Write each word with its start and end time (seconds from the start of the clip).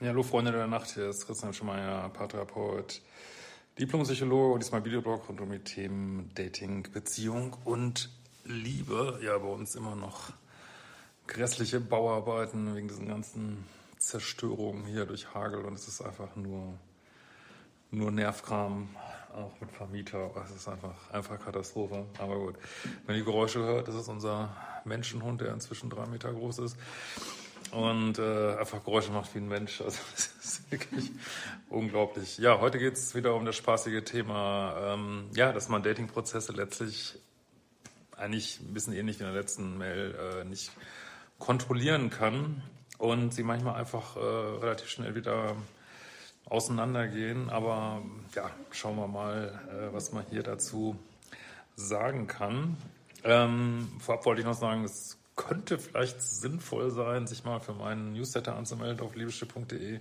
Ja, 0.00 0.10
hallo 0.10 0.22
Freunde 0.22 0.52
der 0.52 0.68
Nacht, 0.68 0.90
hier 0.90 1.08
ist 1.08 1.26
Christian 1.26 1.52
Schemeier, 1.52 2.08
Paartherapeut, 2.10 3.02
Diplompsychologe 3.80 4.54
und 4.54 4.62
diesmal 4.62 4.84
Videoblog 4.84 5.28
rund 5.28 5.40
um 5.40 5.50
die 5.50 5.58
Themen 5.58 6.30
Dating, 6.36 6.86
Beziehung 6.92 7.56
und 7.64 8.08
Liebe. 8.44 9.18
Ja, 9.24 9.36
bei 9.38 9.48
uns 9.48 9.74
immer 9.74 9.96
noch 9.96 10.30
grässliche 11.26 11.80
Bauarbeiten 11.80 12.76
wegen 12.76 12.86
diesen 12.86 13.08
ganzen 13.08 13.64
Zerstörungen 13.98 14.84
hier 14.84 15.04
durch 15.04 15.34
Hagel 15.34 15.64
und 15.64 15.74
es 15.74 15.88
ist 15.88 16.00
einfach 16.00 16.36
nur, 16.36 16.74
nur 17.90 18.12
Nervkram, 18.12 18.90
auch 19.34 19.60
mit 19.60 19.72
Vermieter. 19.72 20.30
Es 20.44 20.54
ist 20.54 20.68
einfach, 20.68 21.10
einfach 21.10 21.40
Katastrophe. 21.40 22.06
Aber 22.18 22.38
gut, 22.38 22.54
wenn 23.04 23.16
ihr 23.16 23.24
Geräusche 23.24 23.58
hört, 23.58 23.88
das 23.88 23.96
ist 23.96 24.06
unser 24.06 24.56
Menschenhund, 24.84 25.40
der 25.40 25.52
inzwischen 25.52 25.90
drei 25.90 26.06
Meter 26.06 26.32
groß 26.32 26.60
ist 26.60 26.76
und 27.72 28.18
äh, 28.18 28.56
einfach 28.56 28.84
Geräusche 28.84 29.12
macht 29.12 29.34
wie 29.34 29.38
ein 29.38 29.48
Mensch. 29.48 29.80
Also 29.84 29.98
das 30.14 30.30
ist 30.42 30.70
wirklich 30.70 31.10
unglaublich. 31.68 32.38
Ja, 32.38 32.60
heute 32.60 32.78
geht 32.78 32.94
es 32.94 33.14
wieder 33.14 33.34
um 33.34 33.44
das 33.44 33.56
spaßige 33.56 34.04
Thema, 34.04 34.94
ähm, 34.94 35.30
ja, 35.34 35.52
dass 35.52 35.68
man 35.68 35.82
Datingprozesse 35.82 36.52
letztlich 36.52 37.18
eigentlich 38.16 38.60
ein 38.60 38.74
bisschen 38.74 38.92
ähnlich 38.92 39.18
wie 39.18 39.24
in 39.24 39.32
der 39.32 39.40
letzten 39.40 39.78
Mail 39.78 40.14
äh, 40.14 40.44
nicht 40.44 40.72
kontrollieren 41.38 42.10
kann 42.10 42.62
und 42.98 43.32
sie 43.32 43.42
manchmal 43.42 43.76
einfach 43.76 44.16
äh, 44.16 44.20
relativ 44.20 44.88
schnell 44.88 45.14
wieder 45.14 45.56
auseinandergehen. 46.46 47.50
Aber 47.50 48.02
ja, 48.34 48.50
schauen 48.70 48.96
wir 48.96 49.06
mal, 49.06 49.60
äh, 49.70 49.94
was 49.94 50.12
man 50.12 50.24
hier 50.30 50.42
dazu 50.42 50.98
sagen 51.76 52.26
kann. 52.26 52.76
Ähm, 53.24 53.88
vorab 54.00 54.24
wollte 54.26 54.40
ich 54.40 54.46
noch 54.46 54.54
sagen, 54.54 54.84
es 54.84 55.17
könnte 55.38 55.78
vielleicht 55.78 56.20
sinnvoll 56.20 56.90
sein, 56.90 57.26
sich 57.26 57.44
mal 57.44 57.60
für 57.60 57.72
meinen 57.72 58.12
Newsletter 58.12 58.56
anzumelden 58.56 59.00
auf 59.00 59.14
liebeschiff.de. 59.14 60.00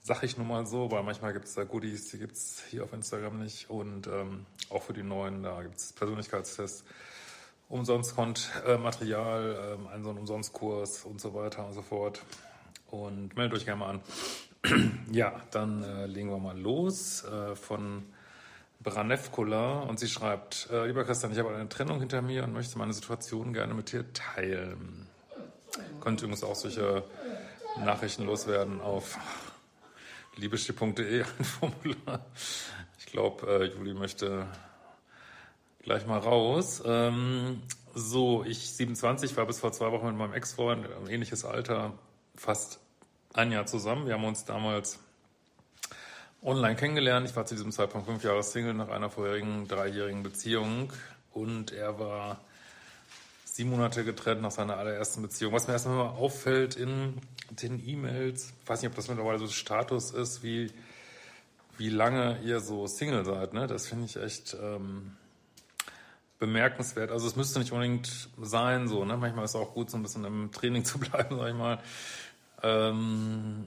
Sag 0.00 0.22
ich 0.22 0.36
nur 0.36 0.46
mal 0.46 0.66
so, 0.66 0.90
weil 0.92 1.02
manchmal 1.02 1.32
gibt 1.32 1.46
es 1.46 1.54
da 1.54 1.64
Goodies, 1.64 2.10
die 2.10 2.18
gibt 2.18 2.34
es 2.36 2.62
hier 2.70 2.84
auf 2.84 2.92
Instagram 2.92 3.40
nicht. 3.40 3.68
Und 3.68 4.06
ähm, 4.06 4.46
auch 4.70 4.82
für 4.82 4.92
die 4.92 5.02
neuen, 5.02 5.42
da 5.42 5.62
gibt 5.62 5.76
es 5.76 5.92
Persönlichkeitstests, 5.92 6.84
umsonst 7.68 8.14
äh, 8.66 8.76
Material, 8.76 9.78
äh, 9.88 9.92
einen 9.92 10.04
so 10.04 10.10
einen 10.10 10.18
Umsonstkurs 10.20 11.04
und 11.04 11.20
so 11.20 11.34
weiter 11.34 11.66
und 11.66 11.72
so 11.72 11.82
fort. 11.82 12.22
Und 12.90 13.36
meldet 13.36 13.58
euch 13.58 13.64
gerne 13.64 13.80
mal 13.80 13.90
an. 13.90 14.00
ja, 15.12 15.40
dann 15.50 15.82
äh, 15.82 16.06
legen 16.06 16.30
wir 16.30 16.38
mal 16.38 16.58
los 16.58 17.24
äh, 17.24 17.56
von 17.56 18.04
Branevkola 18.80 19.80
und 19.80 19.98
sie 19.98 20.08
schreibt, 20.08 20.68
äh, 20.70 20.86
lieber 20.86 21.04
Christian, 21.04 21.32
ich 21.32 21.38
habe 21.38 21.54
eine 21.54 21.68
Trennung 21.68 21.98
hinter 21.98 22.22
mir 22.22 22.44
und 22.44 22.52
möchte 22.52 22.78
meine 22.78 22.92
Situation 22.92 23.52
gerne 23.52 23.74
mit 23.74 23.92
dir 23.92 24.12
teilen. 24.12 25.06
Könnt 26.00 26.20
übrigens 26.20 26.44
auch 26.44 26.54
solche 26.54 27.02
Nachrichten 27.84 28.24
loswerden 28.24 28.80
auf 28.80 29.18
liebeschiff.de 30.36 31.22
ein 31.38 31.44
Formular. 31.44 32.24
Ich 32.98 33.06
glaube, 33.06 33.46
äh, 33.46 33.64
Juli 33.64 33.94
möchte 33.94 34.46
gleich 35.82 36.06
mal 36.06 36.18
raus. 36.18 36.82
Ähm, 36.84 37.62
so, 37.94 38.44
ich 38.44 38.74
27 38.74 39.36
war 39.36 39.46
bis 39.46 39.58
vor 39.58 39.72
zwei 39.72 39.90
Wochen 39.90 40.06
mit 40.06 40.16
meinem 40.16 40.34
Ex-Freund, 40.34 40.86
ähnliches 41.08 41.44
Alter, 41.44 41.94
fast 42.36 42.78
ein 43.32 43.50
Jahr 43.50 43.66
zusammen. 43.66 44.06
Wir 44.06 44.14
haben 44.14 44.24
uns 44.24 44.44
damals 44.44 45.00
online 46.42 46.76
kennengelernt. 46.76 47.28
Ich 47.28 47.36
war 47.36 47.46
zu 47.46 47.54
diesem 47.54 47.72
Zeitpunkt 47.72 48.06
fünf 48.06 48.22
Jahre 48.22 48.42
Single 48.42 48.74
nach 48.74 48.88
einer 48.88 49.10
vorherigen 49.10 49.66
dreijährigen 49.68 50.22
Beziehung 50.22 50.92
und 51.32 51.72
er 51.72 51.98
war 51.98 52.40
sieben 53.44 53.70
Monate 53.70 54.04
getrennt 54.04 54.40
nach 54.40 54.52
seiner 54.52 54.76
allerersten 54.76 55.20
Beziehung. 55.22 55.52
Was 55.52 55.66
mir 55.66 55.72
erstmal 55.72 55.96
mal 55.96 56.10
auffällt 56.10 56.76
in 56.76 57.14
den 57.50 57.86
E-Mails, 57.86 58.52
ich 58.62 58.68
weiß 58.68 58.82
nicht, 58.82 58.90
ob 58.90 58.96
das 58.96 59.08
mittlerweile 59.08 59.38
so 59.38 59.48
Status 59.48 60.12
ist, 60.12 60.42
wie, 60.42 60.70
wie 61.76 61.88
lange 61.88 62.38
ihr 62.42 62.60
so 62.60 62.86
Single 62.86 63.24
seid. 63.24 63.54
Ne? 63.54 63.66
Das 63.66 63.88
finde 63.88 64.04
ich 64.04 64.16
echt 64.16 64.56
ähm, 64.62 65.16
bemerkenswert. 66.38 67.10
Also 67.10 67.26
es 67.26 67.34
müsste 67.34 67.58
nicht 67.58 67.72
unbedingt 67.72 68.28
sein, 68.40 68.86
so, 68.86 69.04
ne? 69.04 69.16
Manchmal 69.16 69.44
ist 69.44 69.50
es 69.50 69.56
auch 69.56 69.74
gut, 69.74 69.90
so 69.90 69.96
ein 69.96 70.02
bisschen 70.02 70.24
im 70.24 70.52
Training 70.52 70.84
zu 70.84 70.98
bleiben, 70.98 71.36
sag 71.36 71.48
ich 71.48 71.54
mal. 71.56 71.80
Ähm, 72.62 73.66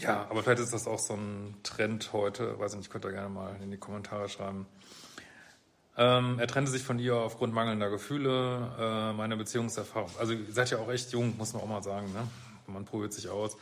ja, 0.00 0.26
aber 0.30 0.42
vielleicht 0.42 0.62
ist 0.62 0.72
das 0.72 0.86
auch 0.86 0.98
so 0.98 1.14
ein 1.14 1.54
Trend 1.62 2.12
heute. 2.12 2.58
Weiß 2.58 2.72
ich 2.72 2.78
nicht, 2.78 2.90
könnt 2.90 3.04
ihr 3.04 3.12
gerne 3.12 3.28
mal 3.28 3.56
in 3.62 3.70
die 3.70 3.76
Kommentare 3.76 4.28
schreiben. 4.28 4.66
Ähm, 5.96 6.38
er 6.38 6.46
trennte 6.46 6.70
sich 6.70 6.82
von 6.82 6.98
ihr 6.98 7.16
aufgrund 7.16 7.52
mangelnder 7.52 7.90
Gefühle, 7.90 8.72
äh, 8.78 9.12
meine 9.12 9.36
Beziehungserfahrung. 9.36 10.10
Also 10.18 10.32
ihr 10.32 10.52
seid 10.52 10.70
ja 10.70 10.78
auch 10.78 10.90
echt 10.90 11.12
jung, 11.12 11.36
muss 11.36 11.52
man 11.52 11.62
auch 11.62 11.68
mal 11.68 11.82
sagen, 11.82 12.12
ne? 12.12 12.26
Man 12.66 12.84
probiert 12.84 13.12
sich 13.12 13.28
aus. 13.28 13.56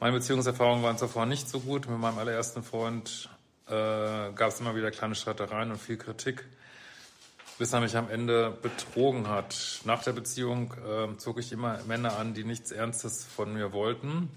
Meine 0.00 0.16
Beziehungserfahrungen 0.16 0.82
waren 0.82 0.98
zuvor 0.98 1.26
nicht 1.26 1.48
so 1.48 1.60
gut. 1.60 1.88
Mit 1.88 1.98
meinem 1.98 2.18
allerersten 2.18 2.62
Freund 2.62 3.30
äh, 3.66 3.70
gab 3.70 4.48
es 4.48 4.60
immer 4.60 4.74
wieder 4.74 4.90
kleine 4.90 5.14
Streitereien 5.14 5.70
und 5.70 5.78
viel 5.80 5.96
Kritik, 5.96 6.44
bis 7.58 7.72
er 7.72 7.80
mich 7.80 7.96
am 7.96 8.10
Ende 8.10 8.50
betrogen 8.60 9.28
hat. 9.28 9.80
Nach 9.84 10.02
der 10.02 10.12
Beziehung 10.12 10.74
äh, 10.86 11.16
zog 11.16 11.38
ich 11.38 11.52
immer 11.52 11.78
Männer 11.86 12.18
an, 12.18 12.34
die 12.34 12.44
nichts 12.44 12.72
Ernstes 12.72 13.24
von 13.24 13.54
mir 13.54 13.72
wollten 13.72 14.28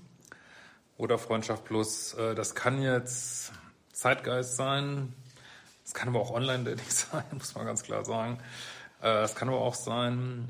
oder 1.01 1.17
Freundschaft 1.17 1.65
Plus. 1.65 2.13
Äh, 2.13 2.35
das 2.35 2.53
kann 2.53 2.81
jetzt 2.81 3.51
Zeitgeist 3.91 4.55
sein, 4.55 5.13
es 5.83 5.93
kann 5.93 6.09
aber 6.09 6.19
auch 6.19 6.31
Online-Dating 6.31 6.85
sein, 6.89 7.23
muss 7.33 7.55
man 7.55 7.65
ganz 7.65 7.83
klar 7.83 8.05
sagen. 8.05 8.37
Äh, 9.01 9.23
es 9.23 9.35
kann 9.35 9.49
aber 9.49 9.59
auch 9.59 9.73
sein, 9.73 10.49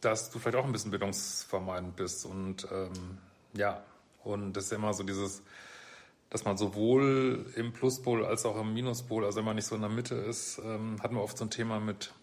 dass 0.00 0.30
du 0.30 0.38
vielleicht 0.38 0.56
auch 0.56 0.64
ein 0.64 0.72
bisschen 0.72 0.90
bildungsvermeidend 0.90 1.96
bist 1.96 2.24
und 2.24 2.66
ähm, 2.72 3.18
ja, 3.52 3.82
und 4.24 4.54
das 4.54 4.66
ist 4.66 4.72
immer 4.72 4.94
so 4.94 5.02
dieses, 5.02 5.42
dass 6.30 6.44
man 6.46 6.56
sowohl 6.56 7.52
im 7.56 7.74
Pluspol 7.74 8.24
als 8.24 8.46
auch 8.46 8.58
im 8.58 8.72
Minuspol, 8.72 9.26
also 9.26 9.38
wenn 9.38 9.44
man 9.44 9.56
nicht 9.56 9.66
so 9.66 9.74
in 9.74 9.82
der 9.82 9.90
Mitte 9.90 10.14
ist, 10.14 10.58
ähm, 10.64 10.96
hatten 11.02 11.14
wir 11.14 11.22
oft 11.22 11.36
so 11.36 11.44
ein 11.44 11.50
Thema 11.50 11.78
mit 11.78 12.14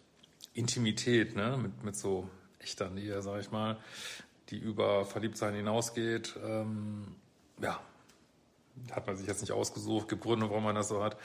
Intimität, 0.54 1.36
ne? 1.36 1.58
mit, 1.62 1.84
mit 1.84 1.96
so 1.96 2.28
echter 2.58 2.90
Nähe, 2.90 3.22
sag 3.22 3.40
ich 3.40 3.52
mal, 3.52 3.78
die 4.50 4.58
über 4.58 5.06
Verliebtsein 5.06 5.54
hinausgeht. 5.54 6.36
Ähm, 6.44 7.16
ja, 7.62 7.80
hat 8.92 9.08
man 9.08 9.16
sich 9.18 9.28
jetzt 9.28 9.42
nicht 9.42 9.52
ausgesucht, 9.52 10.10
gibt 10.10 10.24
Gründe, 10.24 10.50
warum 10.50 10.64
man 10.64 10.76
das 10.76 10.90
so 10.90 11.04
hat. 11.04 11.18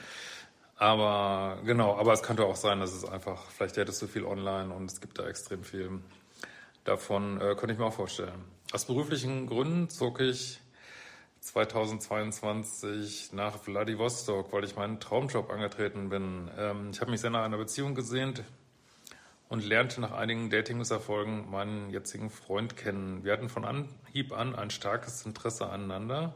Aber 0.75 1.59
genau, 1.65 1.97
aber 1.97 2.13
es 2.13 2.23
könnte 2.23 2.45
auch 2.45 2.55
sein, 2.55 2.79
dass 2.79 2.93
es 2.93 3.05
einfach, 3.05 3.51
vielleicht 3.51 3.77
hättest 3.77 4.01
du 4.01 4.07
viel 4.07 4.25
online 4.25 4.73
und 4.73 4.91
es 4.91 4.99
gibt 5.01 5.19
da 5.19 5.27
extrem 5.27 5.63
viel 5.63 6.01
davon, 6.83 7.39
äh, 7.39 7.55
könnte 7.55 7.73
ich 7.73 7.79
mir 7.79 7.85
auch 7.85 7.93
vorstellen. 7.93 8.43
Aus 8.71 8.85
beruflichen 8.85 9.47
Gründen 9.47 9.89
zog 9.89 10.19
ich 10.19 10.59
2022 11.41 13.33
nach 13.33 13.57
Vladivostok, 13.57 14.51
weil 14.51 14.63
ich 14.63 14.75
meinen 14.75 14.99
Traumjob 14.99 15.51
angetreten 15.51 16.09
bin. 16.09 16.49
Ähm, 16.57 16.89
ich 16.91 17.01
habe 17.01 17.11
mich 17.11 17.21
sehr 17.21 17.29
nach 17.29 17.43
einer 17.43 17.57
Beziehung 17.57 17.95
gesehnt 17.95 18.43
und 19.53 19.63
lernte 19.63 20.01
nach 20.01 20.13
einigen 20.13 20.49
Dating-Misserfolgen 20.49 21.47
meinen 21.51 21.91
jetzigen 21.91 22.31
Freund 22.31 22.75
kennen. 22.75 23.23
Wir 23.23 23.33
hatten 23.33 23.49
von 23.49 23.65
Anhieb 23.65 24.33
an 24.33 24.55
ein 24.55 24.71
starkes 24.71 25.27
Interesse 25.27 25.69
aneinander. 25.69 26.33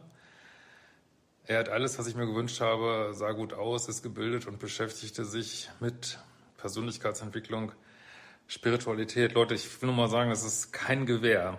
Er 1.48 1.58
hat 1.58 1.68
alles, 1.68 1.98
was 1.98 2.06
ich 2.06 2.14
mir 2.14 2.28
gewünscht 2.28 2.62
habe, 2.62 3.14
sah 3.16 3.32
gut 3.32 3.54
aus, 3.54 3.90
ist 3.90 4.04
gebildet 4.04 4.46
und 4.46 4.60
beschäftigte 4.60 5.26
sich 5.26 5.68
mit 5.80 6.20
Persönlichkeitsentwicklung, 6.58 7.72
Spiritualität. 8.46 9.34
Leute, 9.34 9.56
ich 9.56 9.82
will 9.82 9.88
nur 9.88 9.96
mal 9.96 10.10
sagen, 10.10 10.30
das 10.30 10.44
ist 10.44 10.72
kein 10.72 11.08
Gewehr, 11.08 11.58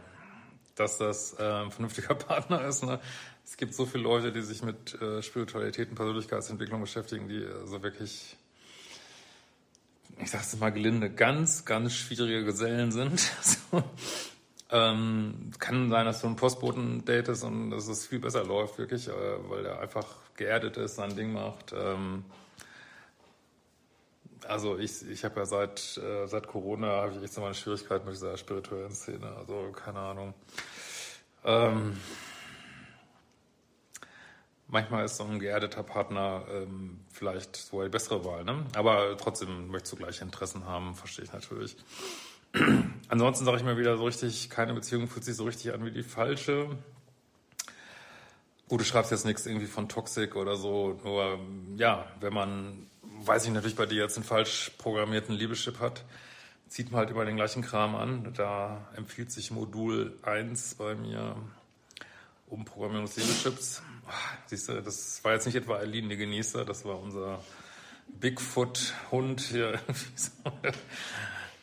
dass 0.76 0.98
das 0.98 1.40
äh, 1.40 1.42
ein 1.42 1.72
vernünftiger 1.72 2.14
Partner 2.14 2.64
ist. 2.68 2.84
Ne? 2.84 3.00
Es 3.44 3.56
gibt 3.56 3.74
so 3.74 3.84
viele 3.84 4.04
Leute, 4.04 4.30
die 4.30 4.42
sich 4.42 4.62
mit 4.62 4.94
äh, 5.02 5.22
Spiritualität 5.22 5.88
und 5.88 5.96
Persönlichkeitsentwicklung 5.96 6.80
beschäftigen, 6.82 7.26
die 7.26 7.40
so 7.42 7.58
also 7.58 7.82
wirklich 7.82 8.36
ich 10.20 10.30
sag's 10.30 10.56
mal 10.56 10.70
gelinde, 10.70 11.10
ganz, 11.10 11.64
ganz 11.64 11.92
schwierige 11.92 12.44
Gesellen 12.44 12.92
sind. 12.92 13.18
so. 13.42 13.82
ähm, 14.70 15.50
kann 15.58 15.90
sein, 15.90 16.06
dass 16.06 16.20
du 16.20 16.26
ein 16.26 16.36
Postboten 16.36 17.04
datest 17.04 17.44
und 17.44 17.70
dass 17.70 17.88
es 17.88 18.06
viel 18.06 18.18
besser 18.18 18.44
läuft, 18.44 18.78
wirklich, 18.78 19.08
äh, 19.08 19.12
weil 19.48 19.64
er 19.64 19.80
einfach 19.80 20.06
geerdet 20.36 20.76
ist, 20.76 20.96
sein 20.96 21.14
Ding 21.16 21.32
macht. 21.32 21.72
Ähm, 21.76 22.24
also 24.46 24.78
ich, 24.78 25.08
ich 25.08 25.24
habe 25.24 25.40
ja 25.40 25.46
seit, 25.46 25.98
äh, 25.98 26.26
seit 26.26 26.46
Corona 26.46 26.88
habe 26.88 27.12
ich 27.16 27.22
echt 27.22 27.34
so 27.34 27.40
meine 27.40 27.54
Schwierigkeit 27.54 28.04
mit 28.04 28.14
dieser 28.14 28.36
spirituellen 28.36 28.94
Szene. 28.94 29.34
Also 29.36 29.72
keine 29.72 29.98
Ahnung. 29.98 30.34
Ähm, 31.44 31.98
manchmal 34.68 35.04
ist 35.04 35.16
so 35.16 35.24
ein 35.24 35.38
geerdeter 35.38 35.82
Partner 35.82 36.44
ähm, 36.52 37.00
vielleicht 37.12 37.56
so 37.56 37.82
die 37.82 37.88
bessere 37.88 38.24
Wahl, 38.24 38.44
ne? 38.44 38.64
Aber 38.74 39.16
trotzdem 39.16 39.68
möchtest 39.68 39.94
du 39.94 39.96
gleiche 39.96 40.24
Interessen 40.24 40.66
haben, 40.66 40.94
verstehe 40.94 41.24
ich 41.24 41.32
natürlich. 41.32 41.76
Ansonsten 43.08 43.44
sage 43.44 43.58
ich 43.58 43.64
mir 43.64 43.76
wieder 43.76 43.96
so 43.96 44.04
richtig, 44.04 44.50
keine 44.50 44.74
Beziehung 44.74 45.08
fühlt 45.08 45.24
sich 45.24 45.36
so 45.36 45.44
richtig 45.44 45.72
an 45.72 45.84
wie 45.84 45.90
die 45.90 46.02
falsche. 46.02 46.68
Gut, 48.68 48.80
du 48.80 48.84
schreibst 48.84 49.10
jetzt 49.10 49.24
nichts 49.24 49.46
irgendwie 49.46 49.66
von 49.66 49.88
Toxic 49.88 50.36
oder 50.36 50.56
so, 50.56 51.00
nur 51.02 51.38
ja, 51.76 52.06
wenn 52.20 52.34
man, 52.34 52.86
weiß 53.02 53.46
ich 53.46 53.50
natürlich 53.50 53.76
bei 53.76 53.86
dir 53.86 54.02
jetzt 54.02 54.16
einen 54.16 54.24
falsch 54.24 54.72
programmierten 54.76 55.34
Liebeschip 55.34 55.80
hat, 55.80 56.04
zieht 56.68 56.90
man 56.90 57.00
halt 57.00 57.10
immer 57.10 57.24
den 57.24 57.36
gleichen 57.36 57.62
Kram 57.62 57.94
an. 57.94 58.34
Da 58.34 58.86
empfiehlt 58.94 59.32
sich 59.32 59.50
Modul 59.50 60.18
1 60.22 60.74
bei 60.74 60.94
mir 60.94 61.36
Umprogrammierung 62.46 63.06
des 63.06 63.16
Liebeschips. 63.16 63.82
Siehst 64.46 64.68
du, 64.68 64.82
das 64.82 65.22
war 65.24 65.32
jetzt 65.32 65.46
nicht 65.46 65.56
etwa 65.56 65.76
Aline, 65.76 66.08
die 66.08 66.16
Genießer, 66.16 66.64
das 66.64 66.84
war 66.84 66.98
unser 66.98 67.40
Bigfoot-Hund 68.08 69.40
hier. 69.40 69.80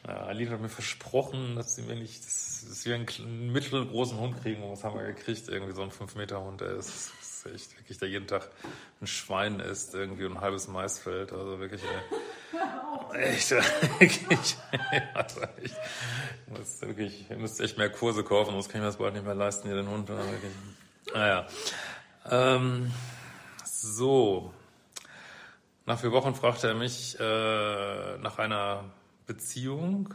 Ja, 0.07 0.17
Aline 0.25 0.51
hat 0.51 0.61
mir 0.61 0.69
versprochen, 0.69 1.55
dass 1.55 1.75
sie 1.75 1.81
mir 1.81 1.95
nicht, 1.95 2.23
dass, 2.23 2.85
wir 2.85 2.93
einen 2.93 3.51
mittelgroßen 3.51 4.19
Hund 4.19 4.39
kriegen. 4.39 4.61
Und 4.61 4.73
was 4.73 4.83
haben 4.83 4.99
wir 4.99 5.07
gekriegt? 5.07 5.49
Irgendwie 5.49 5.73
so 5.73 5.81
ein 5.81 5.89
5-Meter-Hund. 5.89 6.61
Der 6.61 6.75
ist, 6.75 7.11
ist 7.19 7.45
echt 7.51 7.75
wirklich, 7.77 7.97
der 7.97 8.09
jeden 8.09 8.27
Tag 8.27 8.47
ein 9.01 9.07
Schwein 9.07 9.59
isst, 9.59 9.95
irgendwie 9.95 10.25
ein 10.25 10.41
halbes 10.41 10.67
Maisfeld. 10.67 11.33
Also 11.33 11.59
wirklich, 11.59 11.81
ey, 13.13 13.23
echt, 13.23 13.51
wirklich, 13.99 14.57
also 15.15 15.41
echt, 15.63 15.75
muss 16.47 16.81
wirklich, 16.81 17.29
ihr 17.29 17.37
müsst 17.37 17.59
echt 17.59 17.79
mehr 17.79 17.89
Kurse 17.89 18.23
kaufen, 18.23 18.51
sonst 18.51 18.69
kann 18.69 18.81
ich 18.81 18.83
mir 18.83 18.89
das 18.89 18.97
bald 18.97 19.15
nicht 19.15 19.25
mehr 19.25 19.33
leisten, 19.33 19.67
hier 19.67 19.77
den 19.77 19.89
Hund. 19.89 20.07
Wirklich, 20.07 20.51
naja. 21.15 21.47
Ähm, 22.29 22.91
so. 23.63 24.53
Nach 25.85 25.99
vier 25.99 26.11
Wochen 26.11 26.33
fragte 26.33 26.67
er 26.67 26.73
mich 26.73 27.19
äh, 27.19 28.17
nach 28.17 28.39
einer 28.39 28.85
Beziehung. 29.27 30.13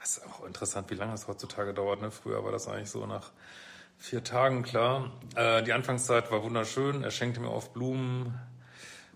Das 0.00 0.16
ist 0.16 0.26
auch 0.26 0.46
interessant, 0.46 0.90
wie 0.90 0.94
lange 0.94 1.12
das 1.12 1.28
heutzutage 1.28 1.74
dauert. 1.74 2.00
Ne? 2.00 2.10
Früher 2.10 2.42
war 2.42 2.52
das 2.52 2.68
eigentlich 2.68 2.90
so 2.90 3.04
nach 3.04 3.32
vier 3.98 4.24
Tagen 4.24 4.62
klar. 4.62 5.10
Äh, 5.34 5.62
die 5.62 5.74
Anfangszeit 5.74 6.30
war 6.30 6.42
wunderschön. 6.42 7.04
Er 7.04 7.10
schenkte 7.10 7.40
mir 7.40 7.50
oft 7.50 7.74
Blumen. 7.74 8.40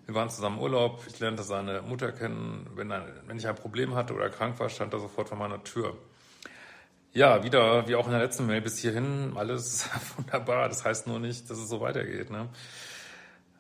Wir 0.04 0.14
waren 0.14 0.28
zusammen 0.28 0.58
Urlaub. 0.58 1.02
Ich 1.06 1.18
lernte 1.20 1.42
seine 1.42 1.80
Mutter 1.80 2.12
kennen. 2.12 2.68
Wenn, 2.74 2.92
ein, 2.92 3.04
wenn 3.26 3.38
ich 3.38 3.48
ein 3.48 3.54
Problem 3.54 3.94
hatte 3.94 4.12
oder 4.12 4.28
krank 4.28 4.60
war, 4.60 4.68
stand 4.68 4.92
er 4.92 5.00
sofort 5.00 5.30
vor 5.30 5.38
meiner 5.38 5.64
Tür. 5.64 5.96
Ja, 7.14 7.44
wieder, 7.44 7.86
wie 7.86 7.94
auch 7.94 8.06
in 8.06 8.10
der 8.10 8.20
letzten 8.20 8.44
Mail, 8.44 8.60
bis 8.60 8.78
hierhin 8.78 9.34
alles 9.36 9.88
wunderbar. 10.16 10.68
Das 10.68 10.84
heißt 10.84 11.06
nur 11.06 11.20
nicht, 11.20 11.48
dass 11.48 11.58
es 11.58 11.68
so 11.68 11.80
weitergeht. 11.80 12.28
Ne? 12.28 12.48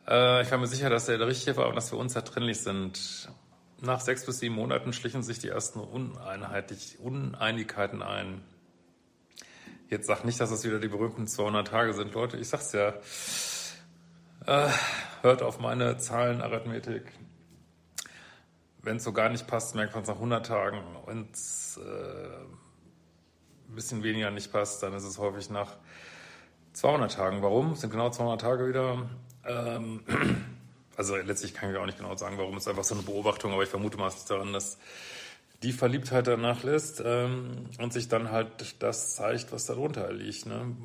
Äh, 0.08 0.42
ich 0.42 0.50
war 0.50 0.58
mir 0.58 0.66
sicher, 0.66 0.90
dass 0.90 1.08
er 1.08 1.18
der 1.18 1.28
Richtige 1.28 1.56
war 1.56 1.68
und 1.68 1.76
dass 1.76 1.92
wir 1.92 1.98
unzertrennlich 2.00 2.58
sind. 2.58 3.28
Nach 3.80 4.00
sechs 4.00 4.26
bis 4.26 4.40
sieben 4.40 4.56
Monaten 4.56 4.92
schlichen 4.92 5.22
sich 5.22 5.38
die 5.38 5.50
ersten 5.50 5.78
Uneinheitlich 5.78 6.98
Uneinigkeiten 6.98 8.02
ein. 8.02 8.42
Jetzt 9.88 10.08
sag 10.08 10.24
nicht, 10.24 10.40
dass 10.40 10.50
es 10.50 10.64
wieder 10.64 10.80
die 10.80 10.88
berühmten 10.88 11.28
200 11.28 11.68
Tage 11.68 11.94
sind, 11.94 12.12
Leute. 12.12 12.38
Ich 12.38 12.48
sag's 12.48 12.72
ja. 12.72 12.94
Äh, 14.46 14.68
hört 15.22 15.42
auf 15.42 15.60
meine 15.60 15.96
Zahlenarithmetik. 15.98 17.04
Wenn 18.82 18.96
es 18.96 19.04
so 19.04 19.12
gar 19.12 19.28
nicht 19.28 19.46
passt, 19.46 19.76
merkt 19.76 19.94
man 19.94 20.02
es 20.02 20.08
nach 20.08 20.16
100 20.16 20.44
Tagen. 20.44 20.82
Es 21.32 21.78
äh, 21.80 22.63
ein 23.74 23.76
bisschen 23.76 24.04
weniger 24.04 24.30
nicht 24.30 24.52
passt, 24.52 24.84
dann 24.84 24.94
ist 24.94 25.02
es 25.02 25.18
häufig 25.18 25.50
nach 25.50 25.72
200 26.74 27.12
Tagen. 27.12 27.42
Warum? 27.42 27.72
Es 27.72 27.80
sind 27.80 27.90
genau 27.90 28.08
200 28.08 28.40
Tage 28.40 28.68
wieder. 28.68 29.10
Ähm, 29.44 30.00
also 30.96 31.16
letztlich 31.16 31.54
kann 31.54 31.72
ich 31.72 31.76
auch 31.76 31.86
nicht 31.86 31.98
genau 31.98 32.14
sagen, 32.16 32.38
warum. 32.38 32.56
Es 32.56 32.64
ist 32.64 32.68
einfach 32.68 32.84
so 32.84 32.94
eine 32.94 33.02
Beobachtung, 33.02 33.52
aber 33.52 33.64
ich 33.64 33.68
vermute 33.68 33.98
mal, 33.98 34.12
daran, 34.28 34.52
dass 34.52 34.78
die 35.64 35.72
Verliebtheit 35.72 36.28
danach 36.28 36.62
lässt 36.62 37.02
ähm, 37.04 37.66
und 37.80 37.92
sich 37.92 38.08
dann 38.08 38.30
halt 38.30 38.76
das 38.80 39.16
zeigt, 39.16 39.50
was 39.50 39.66
darunter 39.66 40.12
liegt. 40.12 40.46
Ne? 40.46 40.76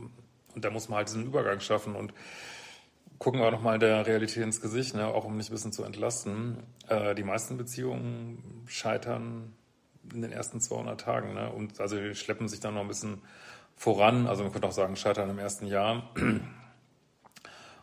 Und 0.56 0.66
da 0.66 0.72
muss 0.72 0.90
man 0.90 0.98
halt 0.98 1.10
diesen 1.10 1.28
Übergang 1.28 1.60
schaffen 1.60 1.96
und 1.96 2.12
gucken 3.20 3.40
wir 3.40 3.52
nochmal 3.52 3.78
der 3.78 4.08
Realität 4.08 4.42
ins 4.42 4.62
Gesicht, 4.62 4.96
ne? 4.96 5.06
auch 5.06 5.26
um 5.26 5.38
nicht 5.38 5.52
ein 5.52 5.54
bisschen 5.54 5.74
zu 5.74 5.84
entlasten. 5.84 6.64
Äh, 6.88 7.14
die 7.14 7.24
meisten 7.24 7.56
Beziehungen 7.58 8.64
scheitern 8.68 9.54
in 10.14 10.22
den 10.22 10.32
ersten 10.32 10.60
200 10.60 11.00
Tagen. 11.00 11.34
Ne? 11.34 11.52
Und 11.52 11.80
also 11.80 11.98
die 11.98 12.16
schleppen 12.16 12.48
sich 12.48 12.60
dann 12.60 12.76
noch 12.76 12.82
ein 12.82 12.88
bisschen 12.88 13.22
voran. 13.76 14.28
Also 14.28 14.44
man 14.44 14.52
könnte 14.52 14.68
auch 14.68 14.74
sagen, 14.74 14.96
scheitern 14.96 15.30
im 15.30 15.40
ersten 15.40 15.66
Jahr. 15.66 16.10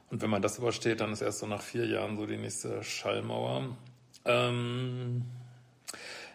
Und 0.09 0.23
wenn 0.23 0.31
man 0.31 0.43
das 0.43 0.59
übersteht, 0.59 1.01
dann 1.01 1.13
ist 1.13 1.23
erst 1.23 1.41
so 1.41 1.47
nach 1.47 1.63
vier 1.63 1.87
Jahren 1.87 2.17
so 2.17 2.27
die 2.27 2.37
nächste 2.37 2.83
Schallmauer. 2.85 3.77
Ähm, 4.25 5.25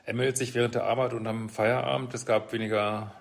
er 0.04 0.14
meldet 0.14 0.38
sich 0.38 0.54
während 0.56 0.76
der 0.76 0.84
Arbeit 0.84 1.14
und 1.14 1.26
am 1.28 1.50
Feierabend. 1.50 2.14
Es 2.14 2.26
gab 2.26 2.52
weniger, 2.52 3.14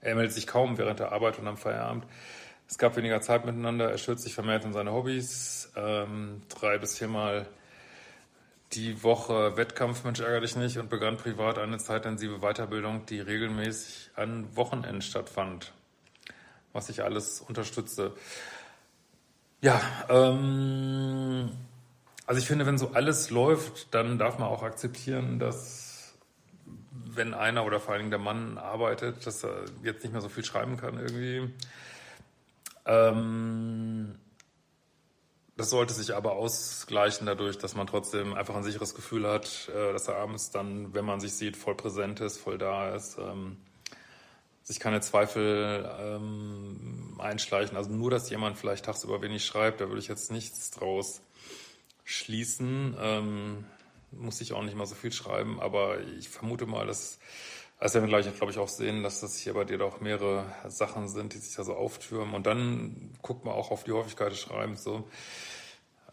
er 0.00 0.14
meldet 0.14 0.32
sich 0.32 0.46
kaum 0.46 0.78
während 0.78 1.00
der 1.00 1.12
Arbeit 1.12 1.38
und 1.38 1.46
am 1.46 1.56
Feierabend. 1.56 2.06
Es 2.68 2.78
gab 2.78 2.96
weniger 2.96 3.20
Zeit 3.20 3.44
miteinander. 3.44 3.90
Er 3.90 3.98
stürzt 3.98 4.24
sich 4.24 4.34
vermehrt 4.34 4.64
in 4.64 4.72
seine 4.72 4.92
Hobbys. 4.92 5.70
Ähm, 5.76 6.42
drei 6.48 6.78
bis 6.78 6.96
viermal 6.96 7.46
die 8.74 9.02
Woche 9.02 9.56
Wettkampf, 9.56 10.04
Mensch, 10.04 10.20
ärgere 10.20 10.40
dich 10.40 10.56
nicht, 10.56 10.78
und 10.78 10.90
begann 10.90 11.16
privat 11.16 11.58
eine 11.58 11.78
zeitintensive 11.78 12.40
Weiterbildung, 12.40 13.06
die 13.06 13.20
regelmäßig 13.20 14.10
an 14.16 14.56
Wochenenden 14.56 15.02
stattfand, 15.02 15.72
was 16.72 16.88
ich 16.88 17.02
alles 17.02 17.40
unterstütze. 17.40 18.12
Ja, 19.60 19.80
ähm, 20.08 21.50
also 22.26 22.40
ich 22.40 22.46
finde, 22.46 22.66
wenn 22.66 22.78
so 22.78 22.90
alles 22.92 23.30
läuft, 23.30 23.94
dann 23.94 24.18
darf 24.18 24.38
man 24.38 24.48
auch 24.48 24.62
akzeptieren, 24.62 25.38
dass 25.38 26.14
wenn 26.90 27.34
einer 27.34 27.64
oder 27.64 27.80
vor 27.80 27.92
allen 27.92 28.02
Dingen 28.02 28.10
der 28.10 28.18
Mann 28.18 28.58
arbeitet, 28.58 29.26
dass 29.26 29.44
er 29.44 29.64
jetzt 29.82 30.02
nicht 30.02 30.12
mehr 30.12 30.20
so 30.20 30.28
viel 30.28 30.44
schreiben 30.44 30.76
kann 30.76 30.98
irgendwie. 30.98 31.50
Ähm, 32.86 34.16
das 35.56 35.70
sollte 35.70 35.94
sich 35.94 36.14
aber 36.14 36.32
ausgleichen 36.32 37.26
dadurch, 37.26 37.58
dass 37.58 37.74
man 37.74 37.86
trotzdem 37.86 38.34
einfach 38.34 38.56
ein 38.56 38.64
sicheres 38.64 38.94
Gefühl 38.94 39.28
hat, 39.28 39.68
äh, 39.68 39.92
dass 39.92 40.08
er 40.08 40.16
abends 40.16 40.50
dann, 40.50 40.94
wenn 40.94 41.04
man 41.04 41.20
sich 41.20 41.34
sieht, 41.34 41.56
voll 41.56 41.74
präsent 41.74 42.20
ist, 42.20 42.38
voll 42.38 42.58
da 42.58 42.94
ist. 42.94 43.18
Ähm, 43.18 43.56
sich 44.64 44.80
keine 44.80 45.00
Zweifel 45.02 45.88
ähm, 46.00 47.16
einschleichen. 47.18 47.76
Also 47.76 47.90
nur, 47.90 48.10
dass 48.10 48.30
jemand 48.30 48.56
vielleicht 48.56 48.86
tagsüber 48.86 49.20
wenig 49.20 49.44
schreibt, 49.44 49.80
da 49.80 49.88
würde 49.88 50.00
ich 50.00 50.08
jetzt 50.08 50.32
nichts 50.32 50.70
draus 50.70 51.20
schließen. 52.04 52.96
Ähm, 52.98 53.66
muss 54.10 54.40
ich 54.40 54.54
auch 54.54 54.62
nicht 54.62 54.76
mal 54.76 54.86
so 54.86 54.94
viel 54.94 55.12
schreiben, 55.12 55.60
aber 55.60 56.00
ich 56.18 56.30
vermute 56.30 56.64
mal, 56.64 56.86
dass, 56.86 57.18
also 57.78 57.94
werden 57.94 58.10
wir 58.10 58.20
gleich, 58.20 58.36
glaube 58.36 58.52
ich, 58.52 58.58
auch 58.58 58.68
sehen, 58.68 59.02
dass 59.02 59.20
das 59.20 59.36
hier 59.36 59.52
bei 59.52 59.64
dir 59.64 59.76
doch 59.76 60.00
mehrere 60.00 60.46
Sachen 60.68 61.08
sind, 61.08 61.34
die 61.34 61.38
sich 61.38 61.54
da 61.54 61.64
so 61.64 61.74
auftürmen. 61.74 62.34
Und 62.34 62.46
dann 62.46 63.10
guckt 63.20 63.44
man 63.44 63.54
auch 63.54 63.70
auf 63.70 63.84
die 63.84 63.92
Häufigkeit 63.92 64.32
des 64.32 64.40
Schreibens. 64.40 64.82
So. 64.82 65.04